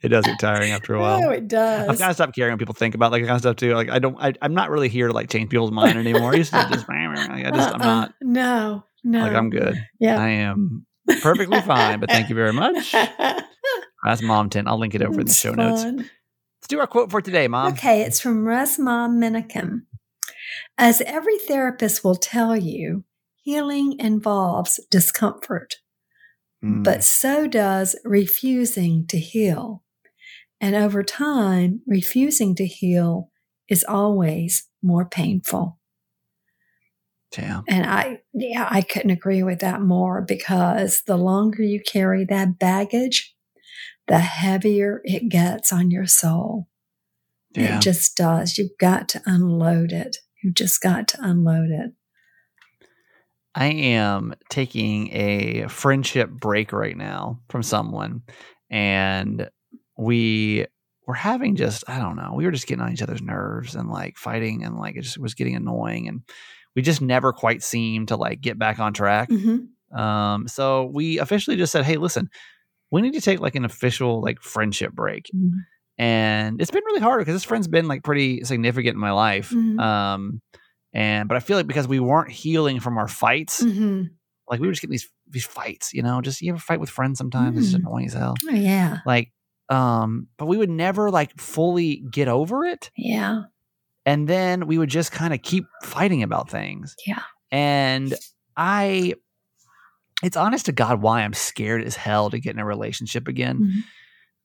[0.02, 1.22] it does get tiring after a while.
[1.24, 1.88] oh, it does.
[1.88, 3.74] I've kind of stopped caring what people think about like that kind of stuff too.
[3.74, 6.32] Like I don't, I, I'm not really here to like change people's mind anymore.
[6.32, 7.84] I used to just, I just, I'm Uh-uh.
[7.84, 9.20] not No, no.
[9.20, 9.76] like I'm good.
[10.00, 10.18] Yeah.
[10.20, 10.86] I am
[11.20, 12.00] perfectly fine.
[12.00, 12.92] But thank you very much.
[14.04, 14.68] That's mom tent.
[14.68, 15.84] I'll link it over in the It's show notes.
[16.66, 16.70] Fun.
[16.70, 17.72] Let's do our quote for today, mom.
[17.74, 19.82] Okay, it's from Resmaa Menakem.
[20.78, 23.04] As every therapist will tell you,
[23.42, 25.76] healing involves discomfort,
[26.64, 26.82] Mm.
[26.82, 29.84] but so does refusing to heal.
[30.60, 33.30] And over time, refusing to heal
[33.68, 35.78] is always more painful.
[37.32, 37.64] damn.
[37.68, 42.58] And I, yeah, I couldn't agree with that more because the longer you carry that
[42.58, 43.35] baggage,
[44.08, 46.68] the heavier it gets on your soul.
[47.54, 47.76] Yeah.
[47.76, 48.58] It just does.
[48.58, 50.18] You've got to unload it.
[50.42, 51.92] You've just got to unload it.
[53.54, 58.22] I am taking a friendship break right now from someone,
[58.68, 59.48] and
[59.96, 60.66] we
[61.06, 62.34] were having just I don't know.
[62.34, 65.16] We were just getting on each other's nerves and like fighting, and like it just
[65.16, 66.20] was getting annoying, and
[66.74, 69.30] we just never quite seemed to like get back on track.
[69.30, 69.98] Mm-hmm.
[69.98, 72.28] Um, so we officially just said, "Hey, listen,
[72.90, 75.50] we need to take like an official like friendship break." Mhm.
[75.98, 79.48] and it's been really hard because this friend's been like pretty significant in my life.
[79.50, 79.80] Mhm.
[79.80, 80.42] Um,
[80.92, 84.02] and but I feel like because we weren't healing from our fights, Mm-hmm.
[84.50, 86.20] like we were just getting these these fights, you know.
[86.20, 87.56] Just you ever fight with friends sometimes?
[87.58, 87.86] It's just Mm.
[87.86, 88.34] annoying as hell.
[88.48, 88.98] Oh, yeah.
[89.06, 89.32] Like,
[89.70, 93.44] um, but we would never like fully get over it, Yeah.
[94.04, 96.94] and then we would just kind of keep fighting about things.
[97.06, 97.22] Yeah.
[97.50, 98.14] And
[98.56, 99.14] I,
[100.22, 103.58] it's honest to God why I'm scared as hell to get in a relationship again
[103.60, 103.84] Mhm.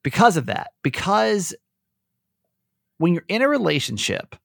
[0.02, 0.72] because of that.
[0.82, 1.54] Because
[2.98, 4.36] when you're in a relationship,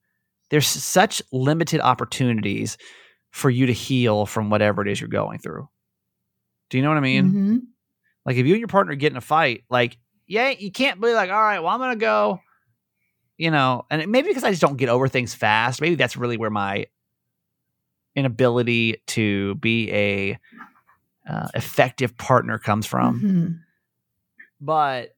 [0.50, 2.78] there's such limited opportunities
[3.30, 5.68] for you to heal from whatever it is you're going through.
[6.70, 7.32] Do you know what I mean?
[7.32, 7.60] Mhm.
[8.24, 11.12] Like if you and your partner get in a fight, like, yeah, you can't be
[11.14, 12.40] like, all right, well, I'm gonna go,
[13.36, 15.80] you know, and maybe because I just don't get over things fast.
[15.80, 16.86] Maybe that's really where my
[18.16, 20.38] inability to be a
[21.28, 23.58] uh, effective partner comes from Mhm.
[24.60, 25.14] but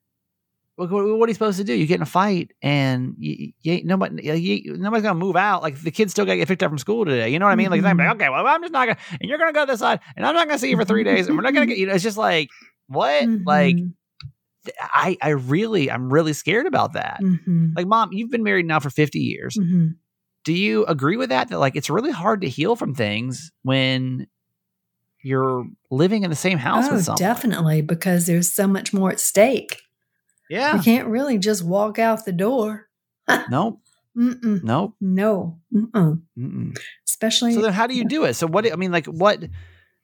[0.77, 1.75] what, what what are you supposed to do?
[1.75, 5.63] You get in a fight, and you, you ain't nobody, you, nobody's gonna move out.
[5.63, 7.29] Like the kids still got to get picked up from school today.
[7.29, 7.71] You know what I mean?
[7.71, 8.15] Like, I'm like, Mhm.
[8.15, 10.47] okay, well, I'm just not gonna, and you're gonna go this side, and I'm not
[10.49, 11.77] gonna see you for three days, and we're not gonna get.
[11.77, 12.49] You know, it's just like
[12.87, 13.29] what?
[13.45, 13.93] Like, Mhm.
[14.81, 17.21] I, I really, I'm really scared about that.
[17.23, 17.73] Mhm.
[17.77, 19.57] Like, mom, you've been married now for 50 years.
[19.61, 19.97] Mhm.
[20.45, 21.49] Do you agree with that?
[21.49, 24.27] That like it's really hard to heal from things when
[25.23, 27.19] you're living in the same house Oh, with someone.
[27.19, 29.83] definitely, because there's so much more at stake.
[30.49, 30.77] Yeah.
[30.77, 32.89] You can't really just walk out the door.
[33.51, 33.81] Nope.
[34.17, 34.63] Mm-mm.
[34.65, 34.95] Nope.
[35.01, 35.61] No.
[35.73, 36.23] Mm-mm.
[36.37, 36.79] Mm-mm.
[37.09, 38.35] Especially So then, how do you do it?
[38.35, 38.71] So what?
[38.71, 39.45] I mean, like, what?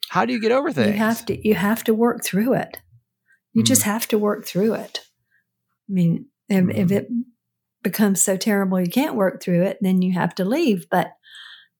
[0.08, 0.88] How do you get over things?
[0.92, 2.78] you have to you have to work through it.
[3.52, 3.66] You Mm.
[3.66, 5.00] just have to work through it.
[5.88, 6.90] I mean, if, if Mhm.
[6.92, 7.08] it
[7.82, 10.86] becomes so terrible you can't work through it, then you have to leave.
[10.88, 11.12] But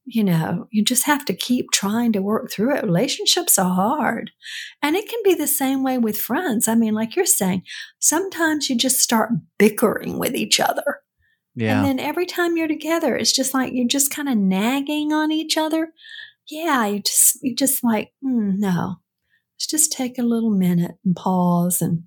[0.07, 2.85] you know, you just have to keep trying to work through it.
[2.85, 4.31] Relationships are hard.
[4.81, 6.69] And it can be the same way with friends.
[6.69, 7.63] I mean, like you're saying,
[7.99, 11.01] sometimes you just start bickering with each other.
[11.57, 11.79] Yeah.
[11.79, 15.33] And then every time you're together, it's just like you're just kind of nagging on
[15.33, 15.89] each other.
[16.49, 18.97] Yeah, you just you just like, mm, no.
[19.57, 22.05] Let's just take a little minute and pause and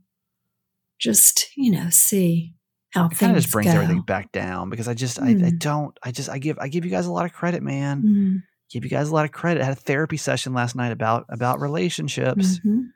[0.99, 2.53] just, you know, see
[2.91, 3.75] how it things kind of just brings go.
[3.75, 5.59] everything back down because I just I, I Mm.
[5.59, 8.01] don't I just I give I give you guys a lot of credit, man.
[8.03, 9.61] Mm, Give you guys a lot of credit.
[9.61, 12.89] I had a therapy session last night about about relationships mhm.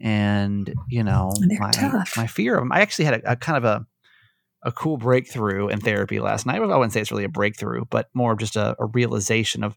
[0.00, 2.16] and you know They're my tough.
[2.16, 2.72] my fear of them.
[2.72, 3.86] I actually had a, a kind of a
[4.62, 6.56] a cool breakthrough in therapy last night.
[6.56, 9.76] I wouldn't say it's really a breakthrough, but more of just a, a realization of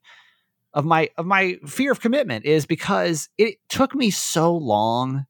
[0.74, 5.26] of my of my fear of commitment is because it took me so long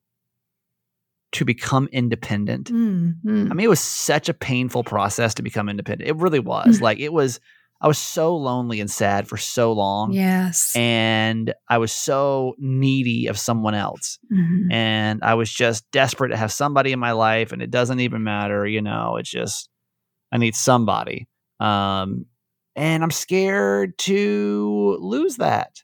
[1.34, 2.72] to become independent.
[2.72, 3.52] Mm, mm.
[3.52, 6.10] I mean, it was such a painful process to become independent.
[6.10, 6.82] It really was.
[6.82, 7.40] like it was
[7.82, 10.14] I was so lonely and sad for so long.
[10.14, 10.72] yes.
[10.74, 14.20] And I was so needy of someone else.
[14.32, 14.72] Mhm.
[14.72, 18.24] And I was just desperate to have somebody in my life and it doesn't even
[18.24, 19.68] matter, you know, it's just
[20.32, 21.28] I need somebody.
[21.60, 22.26] Um
[22.76, 25.84] and I'm scared to lose that.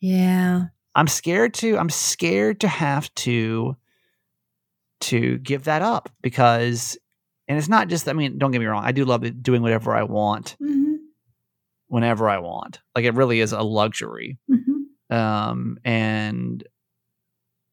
[0.00, 0.64] Yeah.
[0.94, 3.76] I'm scared to I'm scared to have to
[5.00, 6.96] to give that up because
[7.48, 9.94] and it's not just I mean don't get me wrong I do love doing whatever
[9.94, 10.96] I want Mhm.
[11.88, 15.14] whenever I want like it really is a luxury Mhm.
[15.14, 16.64] um and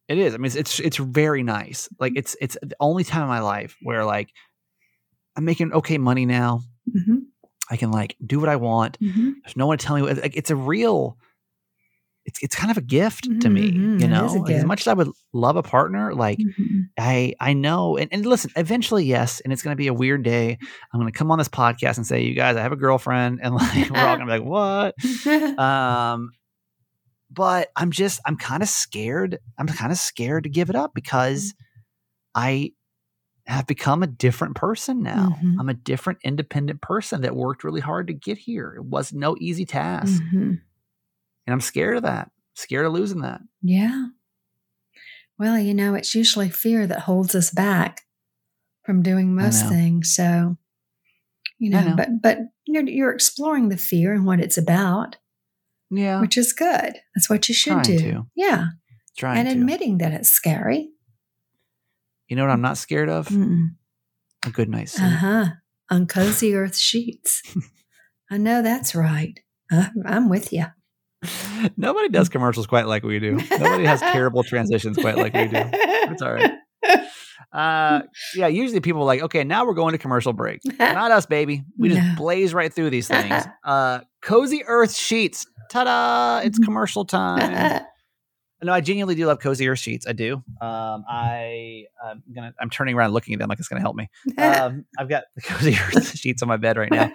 [0.10, 3.24] it is I mean it's it's, it's very nice like it's it's the only time
[3.24, 4.30] in my life where like
[5.36, 6.62] I'm making okay money now
[6.94, 7.24] Mhm.
[7.72, 9.36] I can like do what I want Mhm.
[9.44, 11.18] there's no one telling me like, it's a real
[12.26, 14.46] it's it's kind of a gift to me Mhm, you know?
[14.50, 16.88] As much as i would love a partner like Mhm.
[16.98, 20.24] i i know and, and listen eventually yes and it's going to be a weird
[20.24, 20.58] day.
[20.94, 23.40] I'm going to come on this podcast and say you guys i have a girlfriend
[23.44, 24.96] and like we're all going to be like what?
[25.60, 26.32] Um
[27.32, 30.92] but i'm just i'm kind of scared i'm kind of scared to give it up
[30.94, 31.54] because
[32.36, 32.72] i
[33.48, 35.36] have become a different person now.
[35.44, 35.56] Mhm.
[35.60, 38.74] i'm a different independent person that worked really hard to get here.
[38.78, 40.22] It was no easy task.
[40.34, 40.62] Mhm.
[41.46, 42.32] And I'm scared of that.
[42.56, 43.42] Scared of losing that.
[43.62, 44.08] Yeah.
[45.40, 48.02] Well, you know, it's usually fear that holds us back
[48.86, 50.14] from doing most things.
[50.16, 50.58] So,
[51.58, 51.96] you know, know.
[51.96, 55.18] but but you're you're exploring the fear and what it's about,
[55.90, 56.96] Yeah, which is good.
[57.16, 57.98] That's what you should Trying do.
[58.00, 58.28] to.
[58.36, 58.66] Yeah,
[59.18, 59.54] trying and to.
[59.54, 60.90] admitting that it's scary.
[62.28, 63.28] You know what I'm not scared of?
[63.30, 63.70] Mm-mm.
[64.46, 65.08] A good night's sleep.
[65.08, 65.46] Uh huh.
[65.90, 67.42] On cozy earth sheets.
[68.32, 69.40] I know that's right.
[69.72, 70.66] Uh, I'm with you.
[71.78, 73.38] Nobody does commercials quite like we do.
[73.52, 75.62] Nobody has terrible transitions quite like we do.
[75.74, 76.52] It's all right.
[77.52, 78.02] Uh,
[78.36, 80.60] yeah, usually people are like, okay, now we're going to commercial break.
[80.80, 81.64] Not us, baby.
[81.78, 82.16] We just No.
[82.18, 83.46] blaze right through these things.
[83.64, 85.46] Uh, Cozy Earth Sheets.
[85.70, 86.40] Ta da!
[86.46, 87.82] It's commercial time.
[88.64, 90.08] No, I genuinely do love Cozy Earth Sheets.
[90.08, 90.36] I do.
[90.62, 94.10] Um, I, I'm gonna, I'm turning around looking at them like it's gonna help me.
[94.38, 97.12] Um, I've got the Cozy Earth sheets on my bed right now.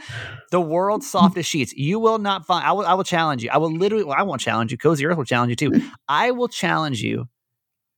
[0.50, 1.72] The world's softest sheets.
[1.74, 2.64] You will not find.
[2.64, 2.86] I will.
[2.86, 3.50] I will challenge you.
[3.50, 4.04] I will literally.
[4.04, 4.78] Well, I won't challenge you.
[4.78, 5.90] Cozy Earth will challenge you too.
[6.08, 7.28] I will challenge you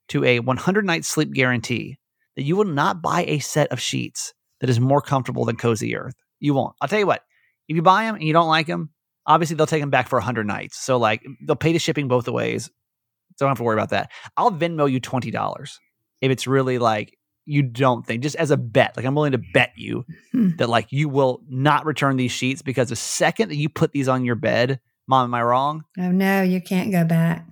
[0.08, 1.98] to a 100 night sleep guarantee
[2.36, 5.96] that you will not buy a set of sheets that is more comfortable than Cozy
[5.96, 6.14] Earth.
[6.38, 6.74] You won't.
[6.80, 7.22] I'll tell you what.
[7.68, 8.90] If you buy them and you don't like them,
[9.26, 10.78] obviously they'll take them back for 100 nights.
[10.78, 12.70] So like they'll pay the shipping both ways.
[13.40, 14.11] So don't have to worry about that.
[14.37, 15.81] I'll Venmo you twenty dollars
[16.20, 18.94] if it's really like you don't think, just as a bet.
[18.98, 20.50] Like I'm willing to bet you Hmm.
[20.59, 24.09] that like you will not return these sheets because the second that you put these
[24.09, 25.85] on your bed, mom, am I wrong?
[25.98, 27.46] oh no, you can't go back.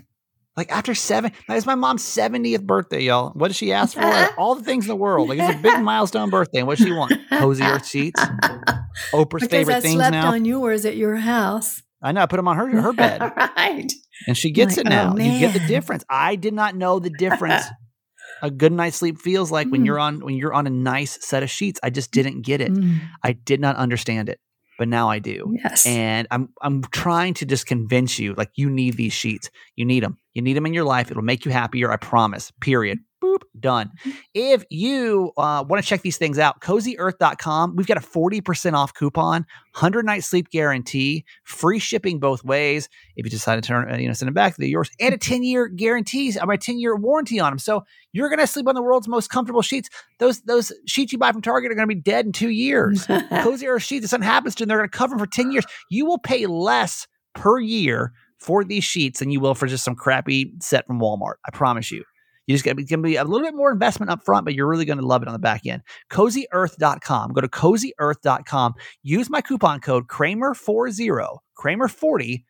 [0.58, 3.30] Like after seven, it's my mom's 70th birthday, y'all.
[3.30, 4.02] What does she ask for?
[4.36, 5.30] All the things in the world.
[5.30, 6.58] Like it's a big milestone birthday.
[6.58, 7.14] And what does she want?
[7.30, 8.20] Cozy Earth sheets.
[9.14, 10.32] Oprah's because favorite I things slept now.
[10.32, 11.82] on yours at your house.
[12.02, 12.20] I know.
[12.22, 13.92] I put them on her her bed, right.
[14.26, 15.14] And she gets Like, it now.
[15.14, 16.04] oh, you get the difference.
[16.08, 17.64] I did not know the difference.
[18.42, 19.86] a good night's sleep feels like when Mm.
[19.86, 21.80] you're on when you're on a nice set of sheets.
[21.82, 22.72] I just didn't get it.
[22.72, 24.38] Mm, I did not understand it,
[24.78, 25.52] but now I do.
[25.64, 25.86] yes.
[25.86, 29.50] And I'm I'm trying to just convince you like you need these sheets.
[29.76, 30.18] You need them.
[30.34, 31.10] You need them in your life.
[31.10, 31.90] It'll make you happier.
[31.90, 32.52] I promise.
[32.60, 32.98] Period.
[33.38, 33.60] Boop.
[33.60, 33.90] Done.
[34.34, 37.76] If you uh, want to check these things out, cozyearth.com.
[37.76, 42.88] We've got a 40% off coupon, 100 night sleep guarantee, free shipping both ways.
[43.16, 45.18] If you decide to turn, uh, you know, send them back, they're yours, and a
[45.28, 47.58] 10 year guarantee, I mean, a 10 year warranty on them.
[47.58, 49.88] So you're going to sleep on the world's most comfortable sheets.
[50.18, 53.06] Those those sheets you buy from Target are going to be dead in two years.
[53.40, 55.52] Cozy Earth sheets, if something happens to them, they're going to cover them for 10
[55.52, 55.64] years.
[55.90, 59.94] You will pay less per year for these sheets than you will for just some
[59.94, 61.34] crappy set from Walmart.
[61.46, 62.04] I promise you.
[62.48, 64.86] You just got to be a little bit more investment up front, but you're really
[64.86, 65.82] going to love it on the back end.
[66.10, 67.34] CozyEarth.com.
[67.34, 68.74] Go to CozyEarth.com.
[69.02, 72.44] Use my coupon code Kramer40, Kramer40,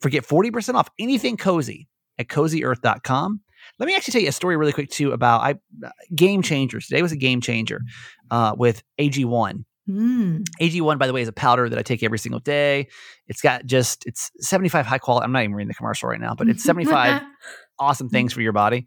[0.00, 3.40] for get 40% off anything cozy at CozyEarth.com.
[3.80, 5.54] Let me actually tell you a story really quick too about I
[6.14, 6.86] game changers.
[6.86, 7.80] Today was a game changer
[8.30, 9.64] uh, with AG1.
[9.88, 10.44] Mm.
[10.60, 12.86] AG1, by the way, is a powder that I take every single day.
[13.26, 15.24] It's got just it's 75 high quality.
[15.24, 17.22] I'm not even reading the commercial right now, but it's 75
[17.78, 18.86] awesome things for your body.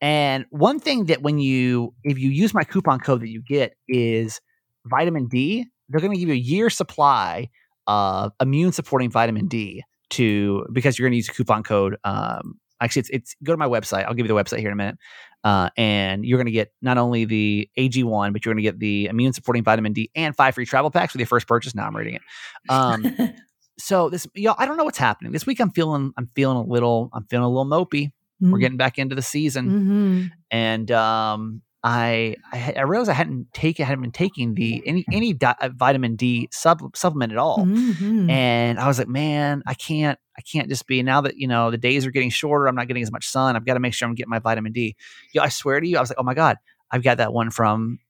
[0.00, 3.74] And one thing that when you if you use my coupon code that you get
[3.88, 4.40] is
[4.86, 7.48] vitamin D, they're going to give you a year supply
[7.86, 11.96] of immune supporting vitamin D to because you're going to use a coupon code.
[12.04, 14.04] Um, actually, it's it's go to my website.
[14.04, 14.98] I'll give you the website here in a minute.
[15.44, 18.80] Uh, and you're going to get not only the AG1, but you're going to get
[18.80, 21.74] the immune supporting vitamin D and five free travel packs with your first purchase.
[21.74, 22.22] Now I'm reading it.
[22.68, 23.16] Um,
[23.78, 25.60] so this, y'all, I don't know what's happening this week.
[25.60, 28.10] I'm feeling, I'm feeling a little, I'm feeling a little mopey.
[28.40, 30.30] We're getting back into the season, Mhm.
[30.50, 35.04] and um, I, I I realized I hadn't taken, I hadn't been taking the any
[35.10, 38.28] any di- uh, vitamin D sub, supplement at all, Mhm.
[38.30, 41.70] and I was like, man, I can't, I can't just be now that you know
[41.70, 42.66] the days are getting shorter.
[42.66, 43.56] I'm not getting as much sun.
[43.56, 44.96] I've got to make sure I'm getting my vitamin D.
[45.32, 46.56] Yo, I swear to you, I was like, oh my god,
[46.90, 48.00] I've got that one from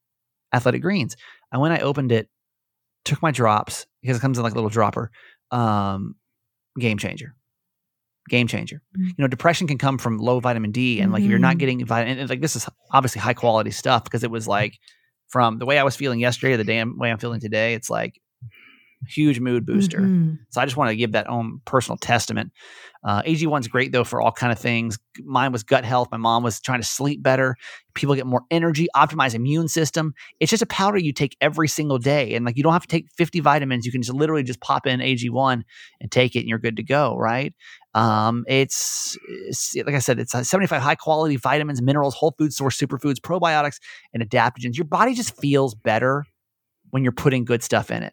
[0.53, 1.17] Athletic Greens.
[1.53, 2.29] And when I opened it,
[3.05, 5.11] took my drops because it comes in like a little dropper.
[5.53, 6.17] Um,
[6.79, 7.35] game changer.
[8.29, 8.83] Game changer.
[8.99, 9.07] Mm.
[9.09, 11.59] You know, depression can come from low vitamin D, and like if you're not Mhm.
[11.61, 14.79] getting vitamin, and like this is obviously high quality stuff because it was like
[15.29, 17.75] from the way I was feeling yesterday to the damn way I'm feeling today.
[17.75, 18.21] It's like
[19.07, 20.01] huge mood booster.
[20.01, 20.39] Mhm.
[20.51, 22.53] So I just want to give that own personal testament.
[23.05, 24.99] Uh, AG1's great though for all kind of things.
[25.25, 26.09] Mine was gut health.
[26.11, 27.57] My mom was trying to sleep better.
[27.95, 30.15] People get more energy, optimize immune system.
[30.41, 32.89] It's just a powder you take every single day, and like you don't have to
[32.89, 33.87] take 50 vitamins.
[33.87, 35.63] You can just literally just pop in AG1
[36.01, 37.17] and take it, and you're good to go.
[37.17, 37.55] Right?
[37.95, 39.17] Um, it's,
[39.49, 43.17] it's like I said, it's uh, 75 high quality vitamins, minerals, whole food source, superfoods,
[43.21, 43.79] probiotics,
[44.13, 44.77] and adaptogens.
[44.77, 46.25] Your body just feels better
[46.91, 48.13] when you're putting good stuff in it.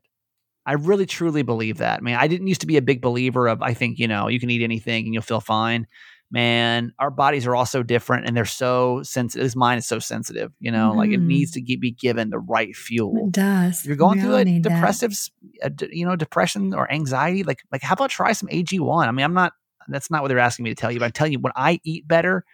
[0.66, 2.02] I really truly believe that.
[2.02, 4.40] Man, I didn't used to be a big believer of I think, you know, you
[4.40, 5.88] can eat anything and you'll feel fine.
[6.32, 9.44] Man, our bodies are all so different and they're so sensitive.
[9.44, 12.76] His mind is so sensitive, you know, like it needs to be given the right
[12.76, 13.28] fuel.
[13.28, 13.82] It does.
[13.82, 15.14] If you're going through a depressive,
[15.62, 19.08] a you know, depression or anxiety, like, like how about try some AG1?
[19.08, 19.54] I mean, I'm not,
[19.90, 21.80] that's not what they're asking me to tell you, but I'm telling you, when I
[21.84, 22.46] eat better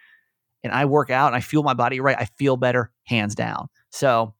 [0.62, 3.68] and I work out and I feel my body right, I feel better hands down.
[3.90, 4.34] So,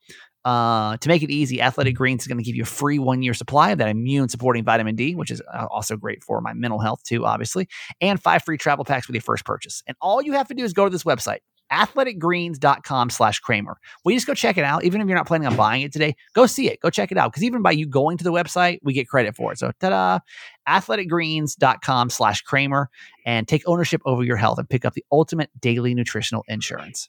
[0.44, 3.22] uh, to make it easy, Athletic Greens is going to give you a free one
[3.22, 6.53] year supply of that immune supporting vitamin D, which is uh, also great for my
[6.55, 7.68] mental health too, obviously,
[8.00, 9.83] and five free travel packs with your first purchase.
[9.87, 13.79] And all you have to do is go to this website, athleticgreens.com slash Kramer.
[14.05, 14.85] We just go check it out.
[14.85, 16.81] Even if you're not planning on buying it today, go see it.
[16.81, 17.33] Go check it out.
[17.33, 19.59] Because even by you going to the website, we get credit for it.
[19.59, 20.20] So ta-da,
[20.68, 22.88] athleticgreens.com slash Kramer
[23.26, 27.09] and take ownership over your health and pick up the ultimate daily nutritional insurance.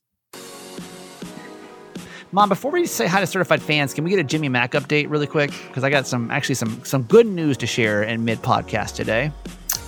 [2.33, 5.09] Mom, before we say hi to certified fans, can we get a Jimmy Mack update
[5.09, 5.51] really quick?
[5.67, 9.33] Because I got some actually some some good news to share in mid podcast today.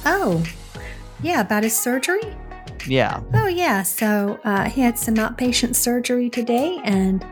[0.05, 0.43] Oh,
[1.21, 2.35] yeah, about his surgery?
[2.85, 3.21] Yeah.
[3.33, 3.81] Oh, yeah.
[3.83, 7.25] So uh, he had some outpatient surgery today and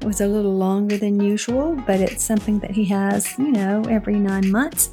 [0.00, 3.82] it was a little longer than usual, but it's something that he has, you know,
[3.90, 4.90] every nine months.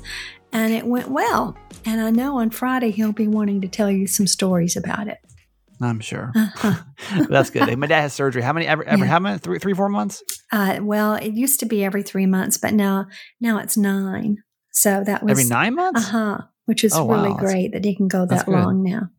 [0.52, 1.58] And it went well.
[1.86, 5.20] And I know on Friday he'll be wanting to tell you some stories about it.
[5.82, 6.32] I'm sure.
[7.30, 7.76] That's good.
[7.78, 8.42] My dad has surgery.
[8.42, 9.10] How many ever ever Yeah.
[9.10, 10.24] how many three three four months?
[10.52, 13.08] Uh, well, it used to be every three months, but now
[13.40, 14.38] now it's nine.
[14.72, 16.08] So that was Every nine months.
[16.08, 16.38] Uh huh.
[16.66, 17.16] Which is Oh, wow.
[17.16, 19.10] really That's- great that he can go that long now.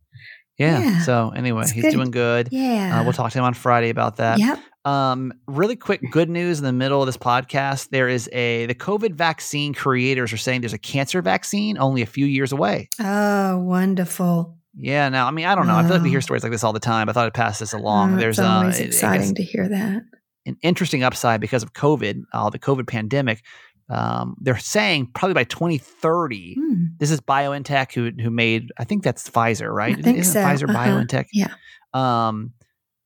[0.59, 0.79] Yeah.
[0.81, 1.01] Yeah.
[1.01, 1.93] So anyway, he's good.
[1.93, 2.49] doing good.
[2.53, 3.01] Yeah.
[3.01, 4.39] Uh, we'll talk to him on Friday about that.
[4.39, 4.59] Yep.
[4.85, 7.89] Um, really quick, good news in the middle of this podcast.
[7.91, 12.07] There is a the COVID vaccine creators are saying there's a cancer vaccine only a
[12.07, 12.89] few years away.
[13.01, 14.59] Oh, wonderful.
[14.75, 15.09] Yeah.
[15.09, 15.75] Now, I mean, I don't know.
[15.77, 16.23] I feel like we hear Oh.
[16.23, 17.09] stories like this all the time.
[17.09, 18.15] I thought I'd pass this along.
[18.15, 20.03] Oh, there's always uh, I- I guess exciting to hear that.
[20.47, 23.43] an interesting upside because of COVID, uh, the COVID pandemic.
[23.91, 26.85] Um, they're saying probably by 2030, Hmm.
[26.99, 29.97] this is BioNTech who who made I think that's Pfizer, right?
[29.99, 30.67] I think Isn't it so.
[30.67, 30.79] Pfizer Uh-huh.
[31.05, 31.27] BioNTech.
[31.33, 31.53] Yeah.
[31.93, 32.53] Um,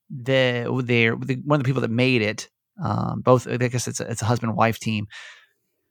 [0.08, 2.48] the they're the, one of the people that made it.
[2.82, 5.06] Um, both I guess it's a, it's a husband wife team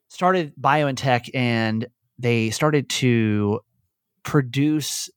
[0.07, 3.59] started BioNTech and they started to
[4.23, 5.09] produce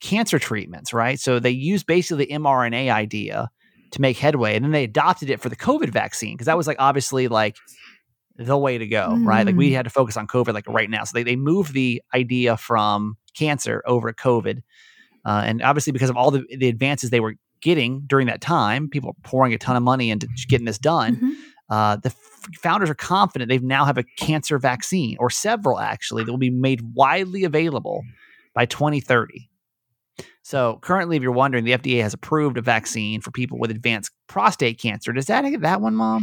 [0.00, 1.18] cancer treatments, right?
[1.18, 3.50] So they used basically the mRNA idea
[3.92, 6.66] to make headway, and then they adopted it for the COVID vaccine because that was
[6.66, 7.56] like obviously like
[8.36, 9.46] the way to go, right?
[9.46, 9.74] Like we Mm.
[9.76, 11.04] had to focus on COVID like right now.
[11.04, 14.62] So they, they moved the idea from cancer over to COVID.
[15.24, 18.88] Uh, and obviously because of all the, the advances they were getting during that time,
[18.90, 21.16] people pouring a ton of money into getting this done.
[21.16, 21.30] Mhm.
[21.70, 26.24] Uh, the f- founders are confident they now have a cancer vaccine or several actually
[26.24, 28.02] that will be made widely available
[28.54, 29.48] by 2030.
[30.44, 34.12] So currently, if you're wondering, the FDA has approved a vaccine for people with advanced
[34.28, 35.10] prostate cancer.
[35.12, 36.22] Does that that one, Mom?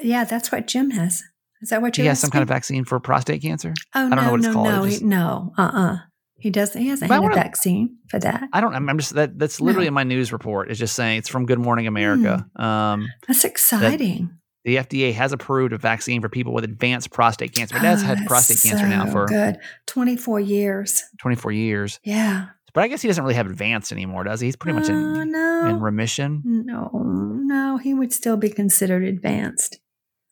[0.00, 1.22] Yeah, that's what Jim has.
[1.60, 3.74] Is that what He you're has some kind of vaccine for prostate cancer.
[3.94, 4.66] Oh, don't know no, what it's no, called.
[4.68, 5.96] It No, just- he, no, uh uh
[6.38, 6.80] He doesn't.
[6.80, 8.48] He hasn't But had a vaccine for that.
[8.52, 8.74] I don't.
[8.74, 9.38] I'm, I'm just that.
[9.38, 9.88] That's literally No.
[9.88, 10.70] in my news report.
[10.70, 12.46] It's just saying it's from Good Morning America.
[12.56, 14.30] Um, That's exciting.
[14.64, 17.76] the FDA has approved a vaccine for people with advanced prostate cancer.
[17.76, 19.58] My dad's Oh, had prostate cancer now for good.
[19.86, 21.02] 24 years.
[21.20, 22.46] 24 years, Yeah.
[22.74, 24.48] But I guess he doesn't really have advanced anymore, does he?
[24.48, 25.66] He's pretty much Uh, in no.
[25.68, 26.42] in remission.
[26.44, 29.78] no, no, he would still be considered advanced.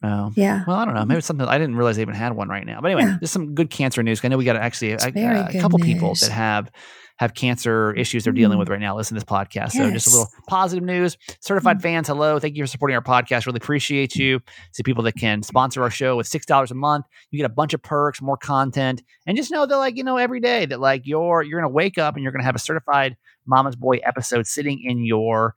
[0.04, 0.32] Oh.
[0.34, 0.64] Yeah.
[0.66, 1.04] Well, I don't know.
[1.04, 2.80] Maybe it's something I didn't realize they even had one right now.
[2.80, 3.18] But anyway, Yeah.
[3.20, 4.20] there's some good cancer news.
[4.24, 6.70] I know we got actually a, a, a couple people that have
[7.18, 8.60] have cancer issues they're dealing Mm.
[8.60, 8.96] with right now.
[8.96, 9.72] Listen to this podcast.
[9.72, 11.16] So just a little positive news.
[11.40, 11.82] Certified Mm.
[11.82, 12.38] fans, hello.
[12.38, 13.46] Thank you for supporting our podcast.
[13.46, 14.40] Really appreciate you.
[14.72, 17.06] See people that can sponsor our show with six dollars a month.
[17.30, 20.16] You get a bunch of perks, more content, and just know that like you know
[20.16, 23.16] every day that like you're you're gonna wake up and you're gonna have a certified
[23.46, 25.54] Mama's Boy episode sitting in your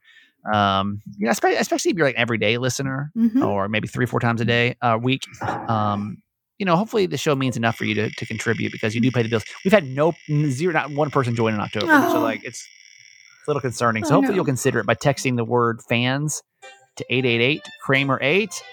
[0.54, 3.44] um you know, especially, especially if you're like an everyday listener Mhm.
[3.44, 5.24] or maybe three, four times a day, a week.
[5.68, 6.18] Um,
[6.58, 9.12] you know, hopefully the show means enough for you to, to contribute because you do
[9.12, 9.44] pay the bills.
[9.64, 10.14] We've had no
[10.50, 12.22] zero, not one person join in October, so Oh.
[12.22, 12.68] like it's,
[13.40, 14.04] it's a little concerning.
[14.06, 14.36] So Oh, hopefully no.
[14.38, 16.42] you'll consider it by texting the word fans
[16.98, 18.64] to eight eight eight Kramer eight.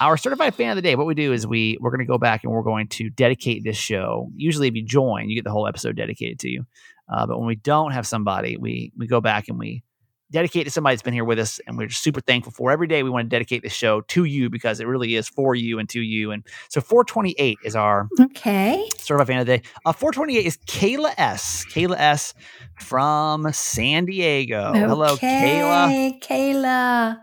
[0.00, 0.94] Our certified fan of the day.
[0.94, 3.64] What we do is we we're going to go back and we're going to dedicate
[3.64, 4.30] this show.
[4.36, 6.64] Usually, if you join, you get the whole episode dedicated to you.
[7.12, 9.82] Uh, but when we don't have somebody, we we go back and we
[10.30, 12.70] dedicate to somebody that's been here with us and we're super thankful for.
[12.70, 15.54] Every day we want to dedicate this show to you because it really is for
[15.54, 18.88] you and to you and so 428 is our Okay.
[18.98, 19.62] sort of fan of the day.
[19.84, 21.64] Uh, 428 is kayla s.
[21.66, 22.34] Kayla s.
[22.80, 24.72] from san diego.
[24.74, 25.86] Hello kayla.
[25.86, 27.20] Okay, Kayla.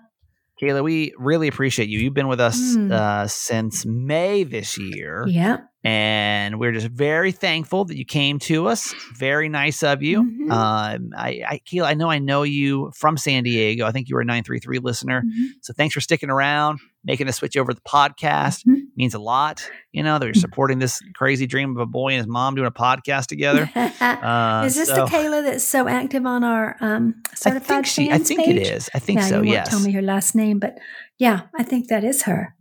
[0.62, 2.92] Kayla we really appreciate you you've been with us Mm.
[2.92, 5.66] uh, since may this year Yep.
[5.84, 8.94] and we're just very thankful that you came to us.
[9.18, 10.24] Very nice of you.
[10.24, 10.52] Mhm.
[10.52, 13.86] Um, I, I, Keela, I know I know you from San Diego.
[13.86, 15.22] I think you were a 933 listener.
[15.22, 15.50] Mhm.
[15.62, 18.66] So thanks for sticking around, making the switch over to the podcast.
[18.66, 18.85] Mhm.
[18.96, 19.70] Means a lot.
[19.92, 22.68] You know, that you're supporting this crazy dream of a boy and his mom doing
[22.68, 23.70] a podcast together.
[24.06, 27.62] Uh, is this so the Kayla that's so active on our um, certified?
[27.62, 28.12] I think she.
[28.12, 28.56] I think page?
[28.58, 28.90] it is.
[28.94, 29.42] I think yeah, so.
[29.42, 29.72] you Yes.
[29.72, 30.78] won't tell me her last name, but
[31.18, 32.56] yeah, I think that is her.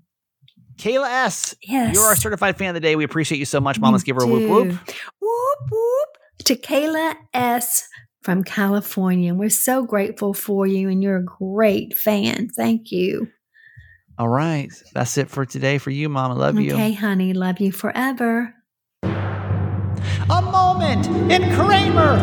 [0.77, 1.55] Kayla S.
[1.63, 1.95] Yes.
[1.95, 2.97] You're our certified fan of the day.
[2.97, 3.93] We appreciate you so much, Mom.
[3.93, 4.69] Let's give her a whoop whoop.
[5.21, 6.09] Whoop whoop
[6.45, 7.89] to Kayla S
[8.23, 9.35] from California.
[9.35, 12.49] We're so grateful for you, and you're a great fan.
[12.49, 13.29] Thank you.
[14.17, 14.71] All right.
[14.93, 16.31] That's it for today for you, Mom.
[16.31, 16.75] I love you.
[16.75, 17.33] Okay, honey.
[17.33, 18.55] Love you forever.
[19.03, 22.15] A moment in Kramer.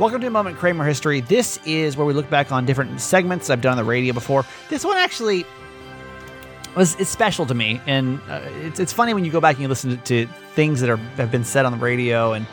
[0.00, 1.20] Welcome to a Moment Kramer History.
[1.20, 4.44] This is where we look back on different segments I've done on the radio before.
[4.68, 5.46] This one actually
[6.76, 9.62] was it's special to me, and uh, it's it's funny when you go back and
[9.62, 12.46] you listen to, to things that are have been said on the radio and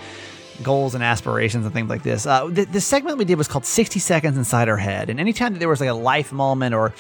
[0.61, 2.25] goals and aspirations and things like this.
[2.25, 5.53] Uh, the, the segment we did was called 60 Seconds Inside Our Head, and anytime
[5.53, 6.93] that there was like a life moment or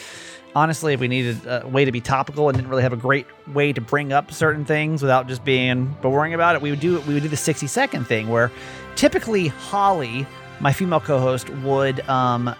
[0.55, 3.25] honestly, if we needed a way to be topical and didn't really have a great
[3.53, 6.99] way to bring up certain things without just being boring about it, we would do
[7.01, 8.51] we would do the 60 second thing where
[8.95, 10.25] typically Holly,
[10.59, 12.55] my female co-host, would um,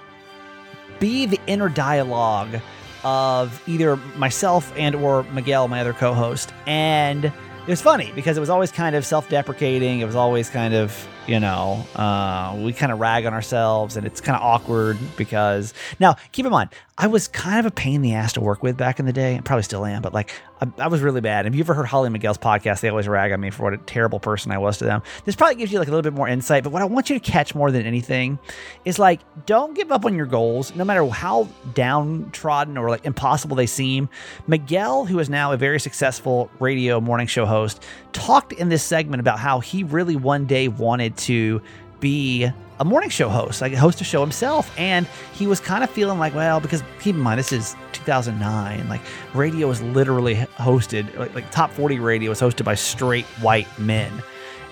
[1.00, 2.60] be the inner dialogue
[3.04, 7.32] of either myself and or Miguel, my other co-host, and
[7.66, 10.02] it was funny because it was always kind of self-deprecating.
[10.02, 14.06] It was always kind of you know uh, we kind of rag on ourselves, and
[14.06, 17.96] it's kind of awkward because now keep in mind I was kind of a pain
[17.96, 19.36] in the ass to work with back in the day.
[19.36, 21.46] I probably still am, but like I, I was really bad.
[21.46, 22.82] Have you ever heard Holly and Miguel's podcast?
[22.82, 25.02] They always rag on me for what a terrible person I was to them.
[25.26, 26.64] This probably gives you like a little bit more insight.
[26.64, 28.38] But what I want you to catch more than anything
[28.86, 33.56] is like don't give up on your goals, no matter how downtrodden or like impossible
[33.56, 34.08] they seem.
[34.46, 39.20] Miguel, who is now a very successful radio morning show host, talked in this segment
[39.20, 41.62] about how he really one day wanted to
[42.00, 42.50] be
[42.80, 44.74] a morning show host, like host a show himself.
[44.78, 48.90] And he was kind of feeling like, well, because keep in mind, this is 2009.
[48.90, 49.02] Like
[49.34, 54.12] radio was literally hosted, like, like top 40 radio was hosted by straight white men.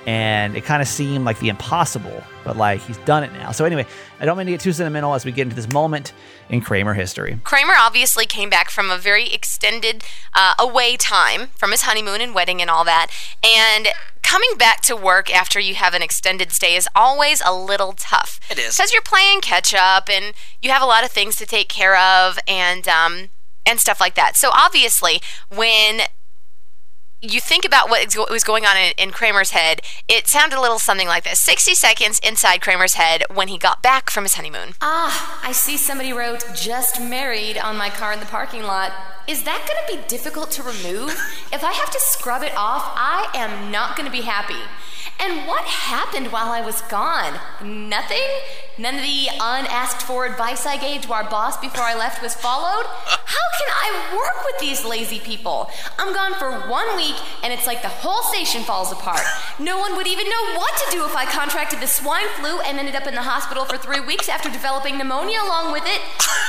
[0.08, 3.52] And it kind of seemed like the impossible, but like he's done it now.
[3.52, 3.86] So anyway,
[4.20, 6.14] I don't mean to get too sentimental as we get into this moment
[6.50, 7.40] in Kramer history.
[7.44, 12.34] Kramer obviously came back from a very extended uh, away time from his honeymoon and
[12.34, 13.08] wedding and all that.
[13.44, 13.90] And
[14.24, 18.40] coming back to work after you have an extended stay is always a little tough.
[18.50, 18.76] It is.
[18.76, 21.98] Because you're playing catch up and you have a lot of things to take care
[21.98, 23.30] of and, um,
[23.66, 24.36] and stuff like that.
[24.36, 26.02] So obviously, when
[27.22, 30.80] you think about what was going on in, in Kramer's head, it sounded a little
[30.80, 34.74] something like this 60 seconds inside Kramer's head when he got back from his honeymoon.
[34.82, 38.92] Ah, I see somebody wrote just married on my car in the parking lot.
[39.28, 41.12] Is that going to be difficult to remove?
[41.54, 44.62] if I have to scrub it off, I am not going to be happy.
[45.20, 47.40] And what happened while I was gone?
[47.64, 48.28] Nothing?
[48.82, 52.34] None of the unasked for advice I gave to our boss before I left was
[52.34, 52.88] followed?
[52.88, 55.70] How can I work with these lazy people?
[56.00, 57.14] I'm gone for one week
[57.44, 59.22] and it's like the whole station falls apart.
[59.60, 62.80] No one would even know what to do if I contracted the swine flu and
[62.80, 66.02] ended up in the hospital for three weeks after developing pneumonia along with it.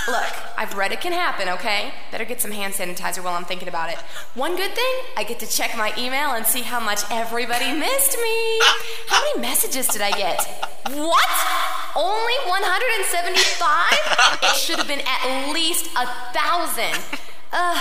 [0.09, 1.93] Look, I've read it can happen, okay?
[2.11, 3.99] Better get some hand sanitizer while I'm thinking about it.
[4.35, 8.17] One good thing, I get to check my email and see how much everybody missed
[8.17, 8.61] me.
[9.09, 10.73] How many messages did I get?
[10.97, 11.29] What?
[11.95, 14.43] Only 175?
[14.43, 16.99] It should have been at least a thousand.
[17.53, 17.75] Uh,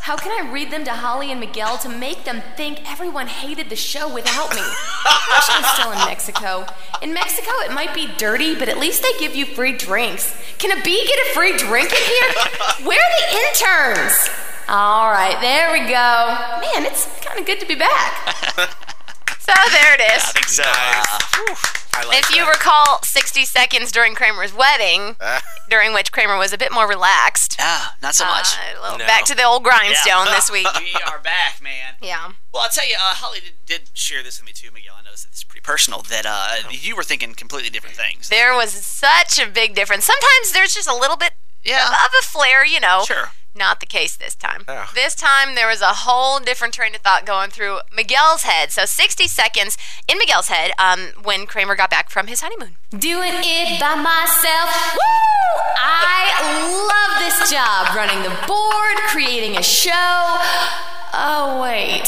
[0.00, 3.68] how can I read them to Holly and Miguel to make them think everyone hated
[3.68, 4.62] the show without me?
[4.62, 6.66] I wish I was still in Mexico.
[7.02, 10.34] In Mexico, it might be dirty, but at least they give you free drinks.
[10.58, 12.86] Can a bee get a free drink in here?
[12.86, 14.30] Where are the interns?
[14.68, 16.72] All right, there we go.
[16.72, 18.74] Man, it's kind of good to be back.
[19.48, 20.22] So there it is.
[20.24, 20.62] I think so.
[20.62, 25.16] Uh, I like If you recall 60 seconds during Kramer's wedding,
[25.70, 27.56] during which Kramer was a bit more relaxed.
[27.58, 28.48] Ah, not so much.
[28.56, 29.06] Uh, a little- No.
[29.06, 30.66] Back to the old grindstone this week.
[30.78, 31.94] we are back, man.
[32.00, 32.32] Yeah.
[32.52, 34.94] Well, I'll tell you, uh, Holly did, did share this with me too, Miguel.
[34.98, 36.02] I know this is pretty personal.
[36.02, 38.28] That uh, you were thinking completely different things.
[38.28, 40.04] There was such a big difference.
[40.04, 41.32] Sometimes there's just a little bit
[41.64, 41.86] Yeah.
[41.86, 43.02] of, of a flare, you know.
[43.06, 43.30] Sure.
[43.58, 44.64] Not the case this time.
[44.68, 44.86] Yeah.
[44.94, 48.70] This time there was a whole different train of thought going through Miguel's head.
[48.70, 52.76] So 60 seconds in Miguel's head um, when Kramer got back from his honeymoon.
[52.90, 54.94] Doing it by myself.
[54.94, 55.28] Woo!
[55.76, 56.28] I
[56.86, 59.92] love this job running the board, creating a show.
[61.12, 62.06] Oh, wait.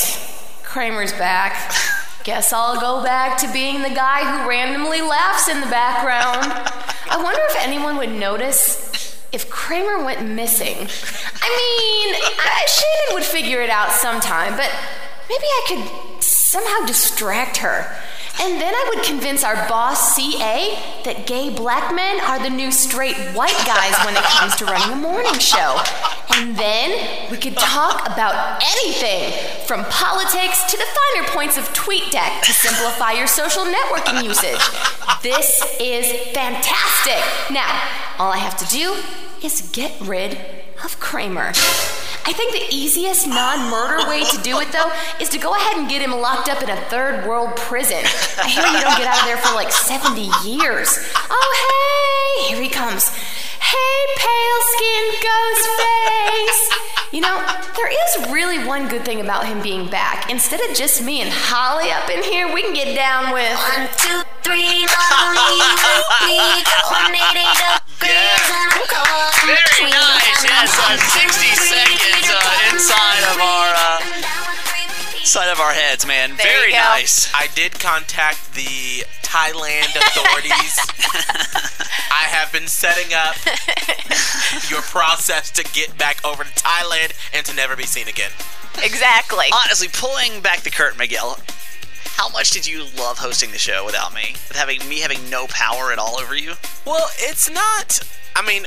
[0.62, 1.74] Kramer's back.
[2.22, 6.52] Guess I'll go back to being the guy who randomly laughs in the background.
[7.10, 8.99] I wonder if anyone would notice
[9.32, 10.76] if Kramer went missing.
[10.76, 14.70] I mean, I, Shannon would figure it out sometime, but
[15.28, 17.96] maybe I could somehow distract her.
[18.38, 22.70] And then I would convince our boss, CA, that gay black men are the new
[22.70, 25.82] straight white guys when it comes to running a morning show.
[26.32, 29.32] And then we could talk about anything
[29.66, 34.60] from politics to the finer points of TweetDeck to simplify your social networking usage.
[35.22, 37.20] This is fantastic.
[37.50, 37.68] Now,
[38.18, 38.96] all I have to do
[39.42, 40.38] is get rid
[40.84, 41.52] of Kramer.
[42.24, 45.78] I think the easiest non murder way to do it, though, is to go ahead
[45.78, 48.04] and get him locked up in a third world prison.
[48.38, 50.88] I hear you don't get out of there for like 70 years.
[51.30, 53.08] Oh, hey, here he comes.
[53.60, 56.62] Hey, pale skinned ghost face.
[57.12, 57.44] You know,
[57.76, 60.30] there is really one good thing about him being back.
[60.30, 63.50] Instead of just me and Holly up in here, we can get down with.
[63.50, 65.58] One, two, three, lonely,
[66.26, 66.38] me,
[66.86, 70.44] coordinated upgrades, and I'm caught in Very nice.
[70.44, 74.20] Yes, uh, 60 seconds uh, inside of our uh,
[75.24, 76.30] side of our heads, man.
[76.36, 77.32] There Very nice.
[77.34, 80.74] I did contact the Thailand authorities.
[82.10, 83.36] I have been setting up
[84.68, 88.30] your process to get back over to Thailand and to never be seen again.
[88.82, 89.46] Exactly.
[89.52, 91.38] Honestly, pulling back the curtain, Miguel.
[92.04, 94.34] How much did you love hosting the show without me?
[94.48, 96.54] With having me having no power at all over you?
[96.86, 98.00] Well, it's not.
[98.36, 98.64] I mean,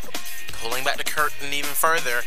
[0.53, 2.21] pulling back the curtain even further.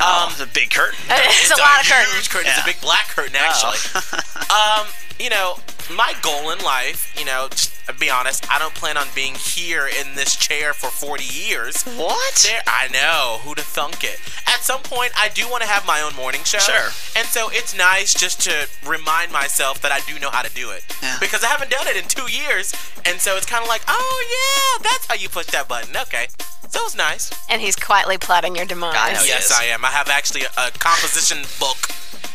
[0.00, 0.98] Um, the big curtain.
[1.10, 2.28] it's a lot of huge curtains.
[2.28, 2.50] curtain.
[2.50, 3.78] It's a big black curtain, actually.
[4.50, 4.86] um,
[5.20, 5.56] you know,
[5.94, 9.34] my goal in life, you know, just to be honest, I don't plan on being
[9.34, 11.82] here in this chair for 40 years.
[11.82, 12.34] What?
[12.34, 13.40] There, I know.
[13.42, 14.18] Who'd have thunk it?
[14.62, 16.58] At some point, I do want to have my own morning show.
[16.58, 16.86] Sure.
[17.18, 20.70] And so it's nice just to remind myself that I do know how to do
[20.70, 20.84] it.
[21.02, 21.16] Yeah.
[21.18, 22.72] Because I haven't done it in two years.
[23.04, 25.96] And so it's kind of like, oh, yeah, that's how you push that button.
[26.06, 26.28] Okay.
[26.68, 27.32] So it's nice.
[27.50, 28.94] And he's quietly plotting your demise.
[28.94, 29.10] I.
[29.10, 29.52] Yes, Yes.
[29.60, 29.84] I am.
[29.84, 31.78] I have actually a, a composition book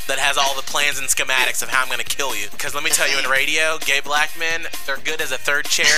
[0.08, 2.48] that has all the plans and schematics of how I'm going to kill you.
[2.52, 5.66] Because let me tell you, in radio, gay black men, they're good as a third
[5.66, 5.92] chair.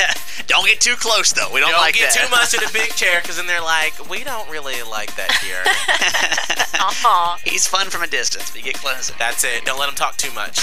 [0.46, 1.52] don't get too close, though.
[1.52, 2.26] We don't, Don't like get that.
[2.26, 5.32] too much in the big chair, because then they're like, we don't really like that
[5.42, 5.62] here.
[6.80, 7.38] Aw.
[7.44, 9.14] He's fun from a distance, but you get closer.
[9.18, 9.64] That's it.
[9.64, 10.58] Don't let him talk too much.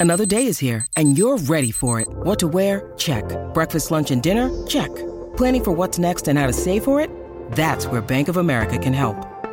[0.00, 2.08] Another day is here, and you're ready for it.
[2.10, 2.92] What to wear?
[2.96, 3.24] Check.
[3.54, 4.50] Breakfast, lunch, and dinner?
[4.66, 4.90] Check.
[5.36, 7.08] Planning for what's next and how to save for it?
[7.52, 9.16] That's where Bank of America can help.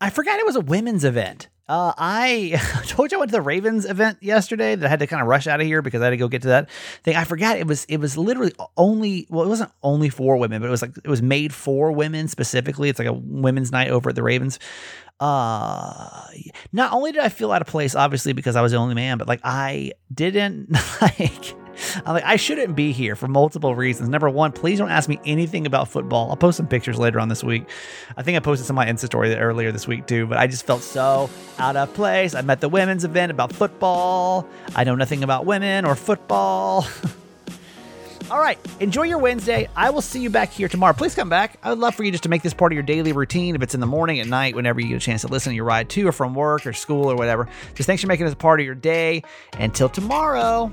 [0.00, 1.48] I forgot it was a women's event.
[1.68, 5.06] Uh, I told you I went to the Ravens event yesterday that I had to
[5.06, 6.68] kind of rush out of here because I had to go get to that
[7.04, 7.14] thing.
[7.14, 10.66] I forgot it was it was literally only well, it wasn't only for women, but
[10.66, 12.88] it was like it was made for women specifically.
[12.88, 14.58] It's like a women's night over at the Ravens.
[15.20, 16.26] Uh,
[16.72, 19.18] not only did I feel out of place, obviously because I was the only man,
[19.18, 20.72] but like I didn't
[21.02, 21.54] like.
[22.04, 24.08] I'm like, I shouldn't be here for multiple reasons.
[24.08, 26.30] Number one, please don't ask me anything about football.
[26.30, 27.64] I'll post some pictures later on this week.
[28.16, 30.66] I think I posted some my Insta story earlier this week too, but I just
[30.66, 31.28] felt so
[31.58, 32.34] out of place.
[32.34, 34.48] I'm at the women's event about football.
[34.74, 36.86] I know nothing about women or football.
[38.30, 39.68] All right, enjoy your Wednesday.
[39.74, 40.92] I will see you back here tomorrow.
[40.92, 41.58] Please come back.
[41.64, 43.56] I would love for you just to make this part of your daily routine.
[43.56, 45.56] If it's in the morning, at night, whenever you get a chance to listen to
[45.56, 47.48] your ride to or from work or school or whatever.
[47.74, 49.24] Just thanks for making this a part of your day.
[49.58, 50.72] Until tomorrow.